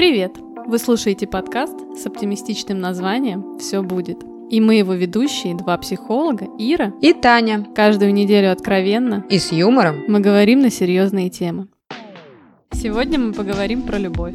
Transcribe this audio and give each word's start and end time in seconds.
Привет! 0.00 0.38
Вы 0.66 0.78
слушаете 0.78 1.26
подкаст 1.26 1.78
с 1.94 2.06
оптимистичным 2.06 2.80
названием 2.80 3.58
«Все 3.58 3.82
будет». 3.82 4.16
И 4.48 4.58
мы 4.58 4.76
его 4.76 4.94
ведущие, 4.94 5.54
два 5.54 5.76
психолога, 5.76 6.46
Ира 6.58 6.94
и 7.02 7.12
Таня. 7.12 7.66
Каждую 7.76 8.14
неделю 8.14 8.50
откровенно 8.50 9.26
и 9.28 9.38
с 9.38 9.52
юмором 9.52 10.02
мы 10.08 10.20
говорим 10.20 10.60
на 10.60 10.70
серьезные 10.70 11.28
темы. 11.28 11.68
Сегодня 12.72 13.18
мы 13.18 13.34
поговорим 13.34 13.82
про 13.82 13.98
любовь. 13.98 14.32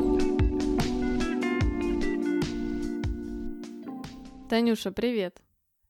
Танюша, 4.47 4.92
привет. 4.92 5.42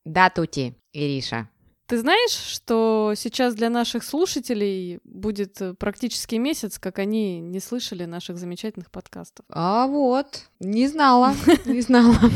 Да, 0.06 0.30
Тути, 0.30 0.74
Ириша. 0.94 1.50
Ты 1.88 2.00
знаешь, 2.00 2.32
что 2.32 3.14
сейчас 3.16 3.54
для 3.54 3.70
наших 3.70 4.04
слушателей 4.04 5.00
будет 5.04 5.62
э, 5.62 5.76
практически 5.76 6.36
месяц, 6.36 6.80
как 6.80 6.98
они 6.98 7.40
не 7.40 7.60
слышали 7.60 8.06
наших 8.06 8.38
замечательных 8.38 8.90
подкастов? 8.90 9.46
А 9.50 9.86
вот, 9.86 10.50
не 10.60 10.88
знала, 10.88 11.34
не 11.66 11.82
знала. 11.82 12.16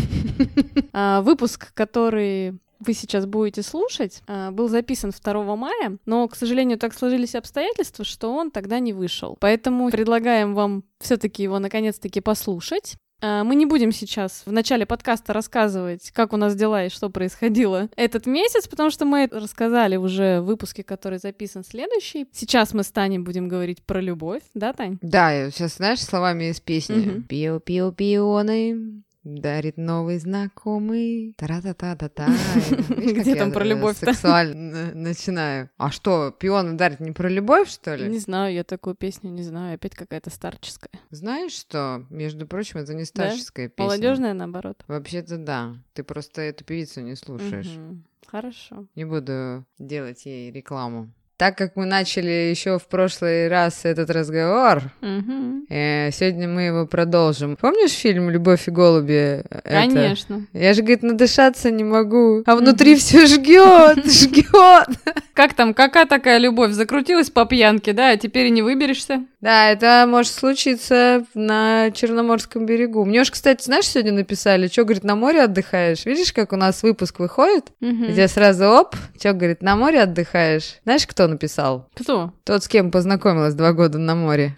А, 0.91 1.21
выпуск, 1.21 1.73
который 1.73 2.57
вы 2.79 2.93
сейчас 2.93 3.25
будете 3.25 3.61
слушать, 3.61 4.21
а, 4.27 4.51
был 4.51 4.69
записан 4.69 5.11
2 5.11 5.55
мая, 5.55 5.97
но, 6.05 6.27
к 6.27 6.35
сожалению, 6.35 6.77
так 6.77 6.93
сложились 6.93 7.35
обстоятельства, 7.35 8.05
что 8.05 8.33
он 8.33 8.51
тогда 8.51 8.79
не 8.79 8.93
вышел. 8.93 9.37
Поэтому 9.39 9.89
предлагаем 9.89 10.55
вам 10.55 10.83
все-таки 10.99 11.43
его 11.43 11.59
наконец-таки 11.59 12.21
послушать. 12.21 12.95
А, 13.21 13.43
мы 13.43 13.55
не 13.55 13.65
будем 13.65 13.91
сейчас 13.91 14.43
в 14.45 14.51
начале 14.51 14.85
подкаста 14.85 15.33
рассказывать, 15.33 16.11
как 16.11 16.33
у 16.33 16.37
нас 16.37 16.55
дела 16.55 16.85
и 16.85 16.89
что 16.89 17.09
происходило 17.09 17.89
этот 17.95 18.25
месяц, 18.25 18.67
потому 18.67 18.89
что 18.89 19.05
мы 19.05 19.27
рассказали 19.31 19.95
уже 19.97 20.41
в 20.41 20.45
выпуске, 20.45 20.83
который 20.83 21.19
записан 21.19 21.63
следующий. 21.63 22.27
Сейчас 22.31 22.73
мы 22.73 22.83
с 22.83 22.91
Таней 22.91 23.19
будем 23.19 23.47
говорить 23.47 23.83
про 23.83 24.01
любовь, 24.01 24.43
да, 24.53 24.73
Тань? 24.73 24.97
Да, 25.01 25.49
сейчас 25.51 25.77
знаешь 25.77 26.01
словами 26.01 26.49
из 26.49 26.59
песни. 26.59 27.09
Угу. 27.09 27.21
Пио-пио-пионы, 27.27 29.03
Дарит 29.23 29.77
новый 29.77 30.17
знакомый. 30.17 31.33
Тара-та-та-та-та. 31.37 32.27
Где 32.89 33.35
там 33.35 33.51
про 33.51 33.65
любовь-то? 33.65 34.13
Сексуально 34.13 34.93
начинаю. 34.93 35.69
А 35.77 35.91
что, 35.91 36.31
пионы 36.31 36.73
дарит 36.77 37.01
не 37.01 37.11
про 37.11 37.27
любовь, 37.29 37.69
что 37.69 37.95
ли? 37.95 38.07
Не 38.07 38.19
знаю, 38.19 38.53
я 38.53 38.63
такую 38.63 38.95
песню 38.95 39.29
не 39.29 39.43
знаю. 39.43 39.75
Опять 39.75 39.95
какая-то 39.95 40.29
старческая. 40.29 40.91
Знаешь 41.09 41.51
что? 41.51 42.05
Между 42.09 42.47
прочим, 42.47 42.79
это 42.79 42.93
не 42.93 43.03
старческая 43.03 43.67
песня. 43.67 43.85
Молодежная, 43.85 44.33
наоборот. 44.33 44.83
Вообще-то 44.87 45.37
да. 45.37 45.75
Ты 45.93 46.03
просто 46.03 46.41
эту 46.41 46.63
певицу 46.63 47.01
не 47.01 47.15
слушаешь. 47.15 47.77
Хорошо. 48.25 48.85
Не 48.95 49.05
буду 49.05 49.65
делать 49.79 50.25
ей 50.25 50.51
рекламу. 50.51 51.11
Так 51.39 51.57
как 51.57 51.77
мы 51.77 51.85
начали 51.85 52.49
еще 52.49 52.79
в 52.79 52.87
прошлый 52.87 53.47
раз 53.47 53.85
этот 53.85 54.09
разговор, 54.09 54.81
угу. 55.01 55.65
э, 55.69 56.11
сегодня 56.11 56.49
мы 56.49 56.63
его 56.63 56.85
продолжим. 56.85 57.55
Помнишь 57.55 57.91
фильм 57.91 58.29
«Любовь 58.29 58.67
и 58.67 58.71
голуби»? 58.71 59.45
Конечно. 59.63 60.45
Это? 60.51 60.61
Я 60.65 60.73
же, 60.73 60.81
говорит, 60.81 61.01
надышаться 61.01 61.71
не 61.71 61.85
могу, 61.85 62.43
а 62.45 62.57
внутри 62.57 62.91
угу. 62.91 62.99
все 62.99 63.25
жгет, 63.25 64.05
жгет. 64.11 64.89
Как 65.33 65.53
там, 65.53 65.73
какая 65.73 66.05
такая 66.05 66.39
любовь? 66.39 66.71
Закрутилась 66.71 67.29
по 67.29 67.45
пьянке, 67.45 67.93
да, 67.93 68.09
а 68.09 68.17
теперь 68.17 68.47
и 68.47 68.51
не 68.51 68.61
выберешься? 68.61 69.23
Да, 69.39 69.69
это 69.69 70.05
может 70.05 70.33
случиться 70.33 71.23
на 71.33 71.91
Черноморском 71.91 72.65
берегу. 72.65 73.05
Мне 73.05 73.21
уж, 73.21 73.31
кстати, 73.31 73.63
знаешь, 73.63 73.87
сегодня 73.87 74.11
написали, 74.11 74.67
что, 74.67 74.83
говорит, 74.83 75.05
на 75.05 75.15
море 75.15 75.43
отдыхаешь? 75.43 76.05
Видишь, 76.05 76.33
как 76.33 76.51
у 76.51 76.57
нас 76.57 76.83
выпуск 76.83 77.19
выходит? 77.19 77.67
Угу. 77.79 78.07
Где 78.09 78.27
сразу, 78.27 78.65
оп, 78.65 78.97
что, 79.17 79.31
говорит, 79.31 79.61
на 79.61 79.77
море 79.77 80.01
отдыхаешь? 80.01 80.79
Знаешь, 80.83 81.07
кто 81.07 81.28
написал? 81.29 81.87
Кто? 81.95 82.33
Тот, 82.43 82.63
с 82.63 82.67
кем 82.67 82.91
познакомилась 82.91 83.53
два 83.53 83.73
года 83.73 83.97
на 83.97 84.15
море. 84.15 84.53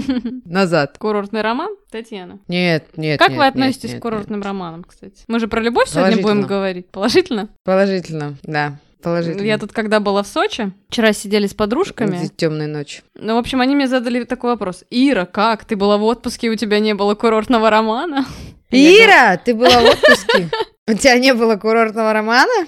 Назад. 0.44 0.98
Курортный 0.98 1.40
роман? 1.40 1.74
Татьяна. 1.90 2.38
Нет, 2.48 2.96
нет, 2.96 3.18
Как 3.18 3.30
нет, 3.30 3.38
вы 3.38 3.46
относитесь 3.46 3.90
нет, 3.92 4.00
к 4.00 4.02
курортным 4.02 4.40
нет. 4.40 4.46
романам, 4.46 4.84
кстати? 4.84 5.24
Мы 5.28 5.40
же 5.40 5.48
про 5.48 5.60
любовь 5.60 5.88
сегодня 5.88 6.20
будем 6.20 6.42
говорить. 6.42 6.90
Положительно? 6.90 7.48
Положительно, 7.64 8.36
да. 8.42 8.78
Положительно. 9.02 9.46
Я 9.46 9.58
тут, 9.58 9.72
когда 9.72 10.00
была 10.00 10.22
в 10.22 10.26
Сочи, 10.26 10.72
вчера 10.88 11.12
сидели 11.12 11.46
с 11.46 11.54
подружками. 11.54 12.28
Темная 12.36 12.66
ночь. 12.66 13.02
Ну, 13.14 13.36
в 13.36 13.38
общем, 13.38 13.60
они 13.60 13.76
мне 13.76 13.86
задали 13.86 14.24
такой 14.24 14.50
вопрос. 14.50 14.84
Ира, 14.90 15.26
как? 15.26 15.64
Ты 15.64 15.76
была 15.76 15.96
в 15.96 16.02
отпуске, 16.02 16.50
у 16.50 16.56
тебя 16.56 16.80
не 16.80 16.94
было 16.94 17.14
курортного 17.14 17.70
романа? 17.70 18.24
Ира, 18.70 19.36
ты 19.36 19.54
была 19.54 19.80
в 19.80 19.84
отпуске? 19.84 20.50
У 20.88 20.94
тебя 20.94 21.18
не 21.18 21.34
было 21.34 21.56
курортного 21.56 22.12
романа? 22.12 22.66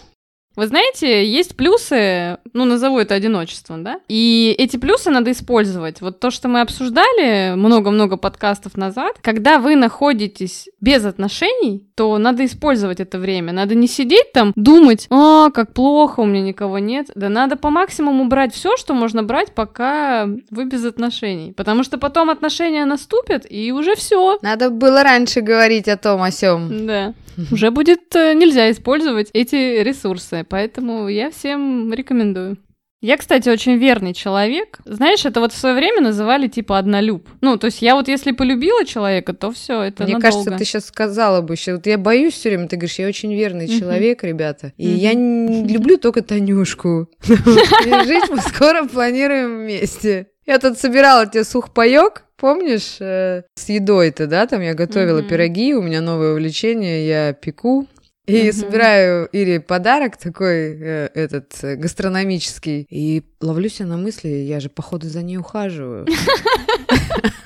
Вы 0.58 0.66
знаете, 0.66 1.24
есть 1.24 1.56
плюсы, 1.56 2.38
ну, 2.52 2.64
назову 2.64 2.98
это 2.98 3.14
одиночеством, 3.14 3.84
да? 3.84 4.00
И 4.08 4.52
эти 4.58 4.76
плюсы 4.76 5.08
надо 5.08 5.30
использовать. 5.30 6.00
Вот 6.00 6.18
то, 6.18 6.32
что 6.32 6.48
мы 6.48 6.62
обсуждали 6.62 7.54
много-много 7.54 8.16
подкастов 8.16 8.76
назад, 8.76 9.18
когда 9.22 9.60
вы 9.60 9.76
находитесь 9.76 10.68
без 10.80 11.04
отношений, 11.04 11.86
то 11.94 12.18
надо 12.18 12.44
использовать 12.44 12.98
это 12.98 13.20
время. 13.20 13.52
Надо 13.52 13.76
не 13.76 13.86
сидеть 13.86 14.32
там, 14.32 14.52
думать, 14.56 15.06
а, 15.10 15.50
как 15.50 15.72
плохо, 15.72 16.18
у 16.18 16.26
меня 16.26 16.42
никого 16.42 16.80
нет. 16.80 17.06
Да 17.14 17.28
надо 17.28 17.54
по 17.54 17.70
максимуму 17.70 18.26
брать 18.26 18.52
все, 18.52 18.76
что 18.76 18.94
можно 18.94 19.22
брать, 19.22 19.52
пока 19.54 20.28
вы 20.50 20.64
без 20.64 20.84
отношений. 20.84 21.52
Потому 21.52 21.84
что 21.84 21.98
потом 21.98 22.30
отношения 22.30 22.84
наступят, 22.84 23.46
и 23.48 23.70
уже 23.70 23.94
все. 23.94 24.40
Надо 24.42 24.70
было 24.70 25.04
раньше 25.04 25.40
говорить 25.40 25.86
о 25.86 25.96
том, 25.96 26.20
о 26.20 26.32
сем. 26.32 26.84
Да. 26.88 27.14
Уже 27.52 27.70
будет 27.70 28.14
э, 28.14 28.34
нельзя 28.34 28.70
использовать 28.70 29.30
эти 29.32 29.82
ресурсы. 29.82 30.44
Поэтому 30.48 31.08
я 31.08 31.30
всем 31.30 31.92
рекомендую. 31.92 32.58
Я, 33.00 33.16
кстати, 33.16 33.48
очень 33.48 33.76
верный 33.76 34.12
человек. 34.12 34.80
Знаешь, 34.84 35.24
это 35.24 35.38
вот 35.38 35.52
в 35.52 35.56
свое 35.56 35.76
время 35.76 36.00
называли 36.00 36.48
типа 36.48 36.78
однолюб. 36.78 37.28
Ну, 37.40 37.56
то 37.56 37.66
есть 37.66 37.80
я 37.80 37.94
вот 37.94 38.08
если 38.08 38.32
полюбила 38.32 38.84
человека, 38.84 39.34
то 39.34 39.52
все, 39.52 39.82
это 39.82 40.02
Мне 40.02 40.14
надолго. 40.14 40.36
кажется, 40.36 40.58
ты 40.58 40.64
сейчас 40.64 40.86
сказала 40.86 41.40
бы 41.40 41.54
еще. 41.54 41.76
Вот 41.76 41.86
я 41.86 41.96
боюсь 41.96 42.34
все 42.34 42.48
время, 42.48 42.66
ты 42.66 42.76
говоришь, 42.76 42.98
я 42.98 43.06
очень 43.06 43.32
верный 43.32 43.68
человек, 43.68 44.24
ребята. 44.24 44.72
И 44.76 44.88
я 44.88 45.12
люблю 45.12 45.96
только 45.96 46.22
Танюшку. 46.22 47.08
Жить 47.22 48.30
мы 48.30 48.38
скоро 48.40 48.84
планируем 48.84 49.60
вместе. 49.60 50.26
Я 50.48 50.58
тут 50.58 50.78
собирала 50.78 51.26
тебе 51.26 51.44
сухпайок, 51.44 52.24
помнишь, 52.38 52.96
э, 53.00 53.42
с 53.54 53.68
едой-то, 53.68 54.26
да, 54.26 54.46
там 54.46 54.62
я 54.62 54.72
готовила 54.72 55.18
mm-hmm. 55.18 55.28
пироги, 55.28 55.74
у 55.74 55.82
меня 55.82 56.00
новое 56.00 56.32
увлечение, 56.32 57.06
я 57.06 57.34
пеку. 57.34 57.86
И 58.24 58.48
mm-hmm. 58.48 58.52
собираю 58.52 59.26
Ире 59.26 59.60
подарок 59.60 60.16
такой, 60.16 60.80
э, 60.80 61.10
этот, 61.12 61.52
э, 61.62 61.76
гастрономический. 61.76 62.86
И 62.88 63.24
ловлю 63.42 63.68
себя 63.68 63.88
на 63.88 63.98
мысли, 63.98 64.28
я 64.28 64.58
же, 64.60 64.70
походу, 64.70 65.06
за 65.06 65.20
ней 65.20 65.36
ухаживаю. 65.36 66.06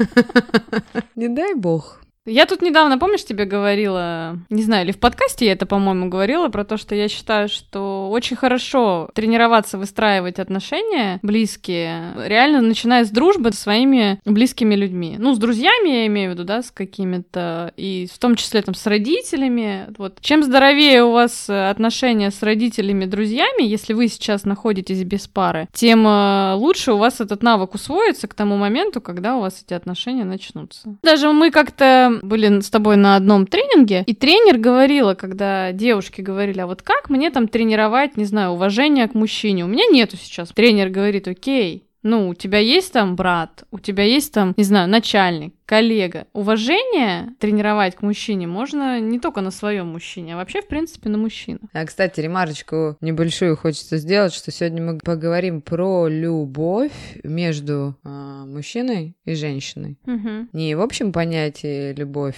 Не 1.16 1.28
дай 1.28 1.56
бог. 1.56 2.01
Я 2.24 2.46
тут 2.46 2.62
недавно, 2.62 2.98
помнишь, 2.98 3.24
тебе 3.24 3.46
говорила, 3.46 4.38
не 4.48 4.62
знаю, 4.62 4.84
или 4.84 4.92
в 4.92 5.00
подкасте 5.00 5.46
я 5.46 5.52
это, 5.52 5.66
по-моему, 5.66 6.08
говорила, 6.08 6.48
про 6.48 6.64
то, 6.64 6.76
что 6.76 6.94
я 6.94 7.08
считаю, 7.08 7.48
что 7.48 8.10
очень 8.10 8.36
хорошо 8.36 9.10
тренироваться, 9.12 9.76
выстраивать 9.76 10.38
отношения 10.38 11.18
близкие, 11.22 12.12
реально 12.24 12.60
начиная 12.60 13.04
с 13.04 13.10
дружбы 13.10 13.52
с 13.52 13.58
своими 13.58 14.20
близкими 14.24 14.76
людьми. 14.76 15.16
Ну, 15.18 15.34
с 15.34 15.38
друзьями 15.38 15.88
я 15.88 16.06
имею 16.06 16.30
в 16.30 16.34
виду, 16.34 16.44
да, 16.44 16.62
с 16.62 16.70
какими-то, 16.70 17.72
и 17.76 18.08
в 18.12 18.16
том 18.18 18.36
числе 18.36 18.62
там 18.62 18.76
с 18.76 18.86
родителями. 18.86 19.88
Вот. 19.98 20.20
Чем 20.20 20.44
здоровее 20.44 21.02
у 21.02 21.10
вас 21.10 21.50
отношения 21.50 22.30
с 22.30 22.40
родителями, 22.40 23.04
друзьями, 23.04 23.64
если 23.64 23.94
вы 23.94 24.06
сейчас 24.06 24.44
находитесь 24.44 25.02
без 25.02 25.26
пары, 25.26 25.66
тем 25.72 26.06
э, 26.06 26.54
лучше 26.54 26.92
у 26.92 26.98
вас 26.98 27.20
этот 27.20 27.42
навык 27.42 27.74
усвоится 27.74 28.28
к 28.28 28.34
тому 28.34 28.56
моменту, 28.56 29.00
когда 29.00 29.36
у 29.36 29.40
вас 29.40 29.64
эти 29.66 29.74
отношения 29.74 30.24
начнутся. 30.24 30.96
Даже 31.02 31.32
мы 31.32 31.50
как-то 31.50 32.11
были 32.22 32.60
с 32.60 32.70
тобой 32.70 32.96
на 32.96 33.16
одном 33.16 33.46
тренинге, 33.46 34.04
и 34.06 34.14
тренер 34.14 34.58
говорила, 34.58 35.14
когда 35.14 35.72
девушки 35.72 36.20
говорили, 36.20 36.60
а 36.60 36.66
вот 36.66 36.82
как 36.82 37.10
мне 37.10 37.30
там 37.30 37.48
тренировать, 37.48 38.16
не 38.16 38.24
знаю, 38.24 38.50
уважение 38.52 39.08
к 39.08 39.14
мужчине? 39.14 39.64
У 39.64 39.68
меня 39.68 39.84
нету 39.86 40.16
сейчас. 40.16 40.50
Тренер 40.50 40.90
говорит, 40.90 41.28
окей, 41.28 41.84
ну, 42.02 42.28
у 42.28 42.34
тебя 42.34 42.58
есть 42.58 42.92
там 42.92 43.16
брат, 43.16 43.64
у 43.70 43.78
тебя 43.78 44.04
есть 44.04 44.32
там, 44.32 44.54
не 44.56 44.64
знаю, 44.64 44.88
начальник, 44.88 45.54
коллега. 45.64 46.26
Уважение 46.32 47.34
тренировать 47.38 47.96
к 47.96 48.02
мужчине 48.02 48.46
можно 48.46 49.00
не 49.00 49.18
только 49.18 49.40
на 49.40 49.50
своем 49.50 49.88
мужчине, 49.88 50.34
а 50.34 50.36
вообще, 50.36 50.62
в 50.62 50.68
принципе, 50.68 51.08
на 51.08 51.18
мужчину. 51.18 51.60
А, 51.72 51.86
кстати, 51.86 52.20
ремарочку 52.20 52.96
небольшую 53.00 53.56
хочется 53.56 53.96
сделать, 53.98 54.34
что 54.34 54.50
сегодня 54.50 54.82
мы 54.82 54.98
поговорим 54.98 55.62
про 55.62 56.08
любовь 56.08 56.92
между 57.22 57.96
э, 58.04 58.08
мужчиной 58.46 59.16
и 59.24 59.34
женщиной. 59.34 59.98
Угу. 60.06 60.48
Не 60.52 60.74
в 60.74 60.80
общем 60.80 61.12
понятии 61.12 61.92
любовь 61.92 62.36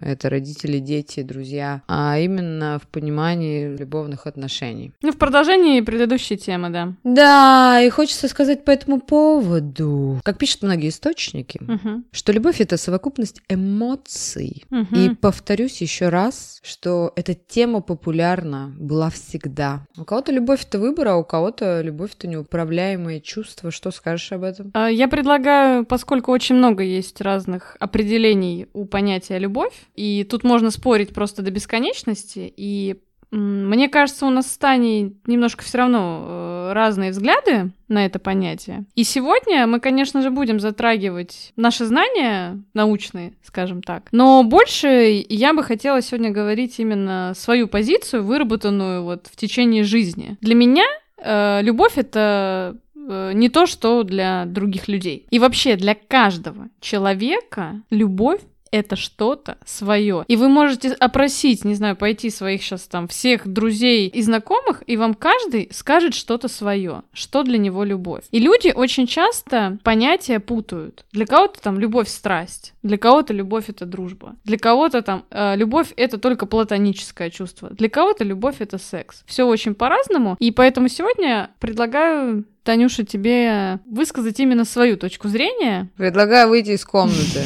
это 0.00 0.28
родители, 0.30 0.78
дети, 0.78 1.22
друзья, 1.22 1.82
а 1.88 2.18
именно 2.18 2.78
в 2.82 2.86
понимании 2.88 3.76
любовных 3.76 4.26
отношений. 4.26 4.92
Ну, 5.02 5.12
в 5.12 5.16
продолжении 5.18 5.80
предыдущей 5.80 6.36
темы, 6.36 6.70
да. 6.70 6.92
Да, 7.04 7.80
и 7.82 7.88
хочется 7.90 8.28
сказать 8.28 8.64
по 8.64 8.70
этому 8.70 9.00
поводу, 9.00 10.20
как 10.24 10.38
пишут 10.38 10.62
многие 10.62 10.88
источники, 10.88 11.58
Мгм. 11.62 12.04
что 12.12 12.32
любовь 12.32 12.60
это 12.60 12.76
совокупность 12.76 13.40
эмоций. 13.48 14.64
Мгм. 14.70 14.94
И 14.94 15.14
повторюсь 15.14 15.80
еще 15.80 16.08
раз, 16.08 16.60
что 16.62 17.12
эта 17.16 17.34
тема 17.34 17.80
популярна 17.80 18.74
была 18.78 19.10
всегда. 19.10 19.86
У 19.96 20.04
кого-то 20.04 20.32
любовь 20.32 20.64
это 20.66 20.78
выбор, 20.78 21.08
а 21.08 21.16
у 21.16 21.24
кого-то 21.24 21.80
любовь 21.82 22.12
это 22.18 22.26
неуправляемое 22.28 23.20
чувство. 23.20 23.70
Что 23.70 23.90
скажешь 23.90 24.32
об 24.32 24.42
этом? 24.42 24.70
А, 24.74 24.88
Я 24.88 25.08
предлагаю, 25.08 25.84
поскольку 25.84 26.32
очень 26.32 26.56
много 26.56 26.82
есть 26.82 27.20
разных 27.20 27.76
определений 27.80 28.66
у 28.72 28.84
понятия 28.86 29.38
любовь, 29.38 29.74
и 29.94 30.26
тут 30.28 30.44
можно 30.44 30.70
спорить 30.70 31.14
просто 31.14 31.42
до 31.42 31.50
бесконечности, 31.50 32.52
и 32.56 32.96
мне 33.32 33.88
кажется, 33.88 34.24
у 34.26 34.30
нас 34.30 34.52
с 34.52 34.56
Таней 34.56 35.16
немножко 35.26 35.64
все 35.64 35.78
равно 35.78 36.24
э, 36.26 36.72
разные 36.74 37.10
взгляды 37.10 37.72
на 37.88 38.06
это 38.06 38.18
понятие. 38.18 38.84
И 38.94 39.02
сегодня 39.02 39.66
мы, 39.66 39.80
конечно 39.80 40.22
же, 40.22 40.30
будем 40.30 40.60
затрагивать 40.60 41.52
наши 41.56 41.84
знания 41.86 42.62
научные, 42.72 43.34
скажем 43.42 43.82
так. 43.82 44.08
Но 44.12 44.44
больше 44.44 45.24
я 45.28 45.52
бы 45.54 45.64
хотела 45.64 46.02
сегодня 46.02 46.30
говорить 46.30 46.78
именно 46.78 47.32
свою 47.36 47.66
позицию, 47.66 48.24
выработанную 48.24 49.02
вот 49.02 49.26
в 49.26 49.36
течение 49.36 49.82
жизни. 49.82 50.36
Для 50.40 50.54
меня 50.54 50.86
э, 51.18 51.62
любовь 51.62 51.94
это 51.98 52.76
э, 52.94 53.32
не 53.34 53.48
то, 53.48 53.66
что 53.66 54.04
для 54.04 54.44
других 54.46 54.86
людей. 54.86 55.26
И 55.30 55.40
вообще 55.40 55.74
для 55.74 55.96
каждого 55.96 56.68
человека 56.80 57.82
любовь 57.90 58.40
это 58.70 58.96
что-то 58.96 59.58
свое. 59.64 60.24
И 60.28 60.36
вы 60.36 60.48
можете 60.48 60.92
опросить, 60.92 61.64
не 61.64 61.74
знаю, 61.74 61.96
пойти 61.96 62.30
своих 62.30 62.62
сейчас 62.62 62.82
там 62.82 63.08
всех 63.08 63.46
друзей 63.46 64.08
и 64.08 64.22
знакомых, 64.22 64.82
и 64.86 64.96
вам 64.96 65.14
каждый 65.14 65.68
скажет 65.72 66.14
что-то 66.14 66.48
свое, 66.48 67.02
что 67.12 67.42
для 67.42 67.58
него 67.58 67.84
любовь. 67.84 68.24
И 68.30 68.38
люди 68.38 68.72
очень 68.74 69.06
часто 69.06 69.78
понятия 69.82 70.40
путают. 70.40 71.04
Для 71.12 71.26
кого-то 71.26 71.60
там 71.60 71.78
любовь 71.78 72.08
страсть, 72.08 72.74
для 72.82 72.98
кого-то 72.98 73.32
любовь 73.32 73.68
это 73.68 73.86
дружба, 73.86 74.36
для 74.44 74.58
кого-то 74.58 75.02
там 75.02 75.24
э, 75.30 75.56
любовь 75.56 75.92
это 75.96 76.18
только 76.18 76.46
платоническое 76.46 77.30
чувство, 77.30 77.70
для 77.70 77.88
кого-то 77.88 78.24
любовь 78.24 78.56
это 78.60 78.78
секс. 78.78 79.22
Все 79.26 79.44
очень 79.44 79.74
по-разному, 79.74 80.36
и 80.38 80.50
поэтому 80.50 80.88
сегодня 80.88 81.50
предлагаю 81.60 82.44
Танюша, 82.66 83.04
тебе 83.04 83.78
высказать 83.86 84.40
именно 84.40 84.64
свою 84.64 84.96
точку 84.96 85.28
зрения. 85.28 85.88
Предлагаю 85.96 86.48
выйти 86.48 86.70
из 86.70 86.84
комнаты. 86.84 87.44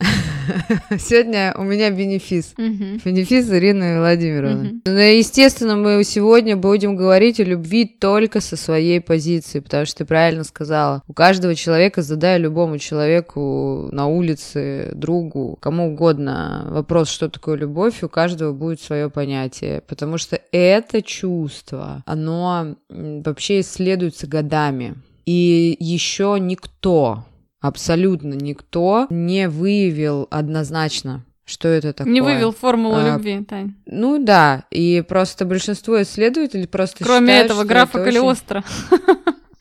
Сегодня 0.98 1.54
у 1.56 1.62
меня 1.62 1.90
бенефис. 1.90 2.54
Мгм. 2.56 3.00
Бенефис 3.04 3.50
Ирины 3.50 3.98
Владимировны. 3.98 4.64
Мгм. 4.64 4.82
Ну, 4.84 4.98
естественно, 4.98 5.76
мы 5.76 6.02
сегодня 6.04 6.56
будем 6.56 6.96
говорить 6.96 7.40
о 7.40 7.44
любви 7.44 7.84
только 7.84 8.40
со 8.40 8.56
своей 8.56 9.00
позиции, 9.00 9.60
потому 9.60 9.86
что 9.86 9.98
ты 9.98 10.04
правильно 10.04 10.44
сказала. 10.44 11.02
У 11.06 11.12
каждого 11.12 11.54
человека, 11.54 12.02
задая 12.02 12.38
любому 12.38 12.78
человеку 12.78 13.88
на 13.92 14.06
улице, 14.06 14.90
другу, 14.94 15.58
кому 15.60 15.92
угодно 15.92 16.66
вопрос, 16.70 17.08
что 17.10 17.28
такое 17.28 17.56
любовь, 17.56 18.02
у 18.02 18.08
каждого 18.08 18.52
будет 18.52 18.80
свое 18.80 19.10
понятие, 19.10 19.82
потому 19.86 20.18
что 20.18 20.40
это 20.52 21.02
чувство, 21.02 22.02
оно 22.06 22.76
вообще 22.88 23.60
исследуется 23.60 24.26
годами. 24.26 24.94
И 25.26 25.76
еще 25.78 26.38
никто, 26.40 27.24
абсолютно 27.60 28.34
никто 28.34 29.06
не 29.10 29.48
выявил 29.48 30.26
однозначно, 30.30 31.24
что 31.44 31.68
это 31.68 31.92
такое. 31.92 32.12
Не 32.12 32.20
вывел 32.20 32.52
формулу 32.52 32.96
А, 32.96 33.14
любви, 33.14 33.44
Тань. 33.44 33.74
Ну 33.86 34.22
да, 34.22 34.64
и 34.70 35.02
просто 35.06 35.44
большинство 35.44 36.00
исследователей 36.02 36.68
просто 36.68 37.04
Кроме 37.04 37.26
считают, 37.28 37.50
этого, 37.50 37.64
графа 37.64 37.98
это 37.98 38.08
очень- 38.08 38.18
Калиостро. 38.18 38.64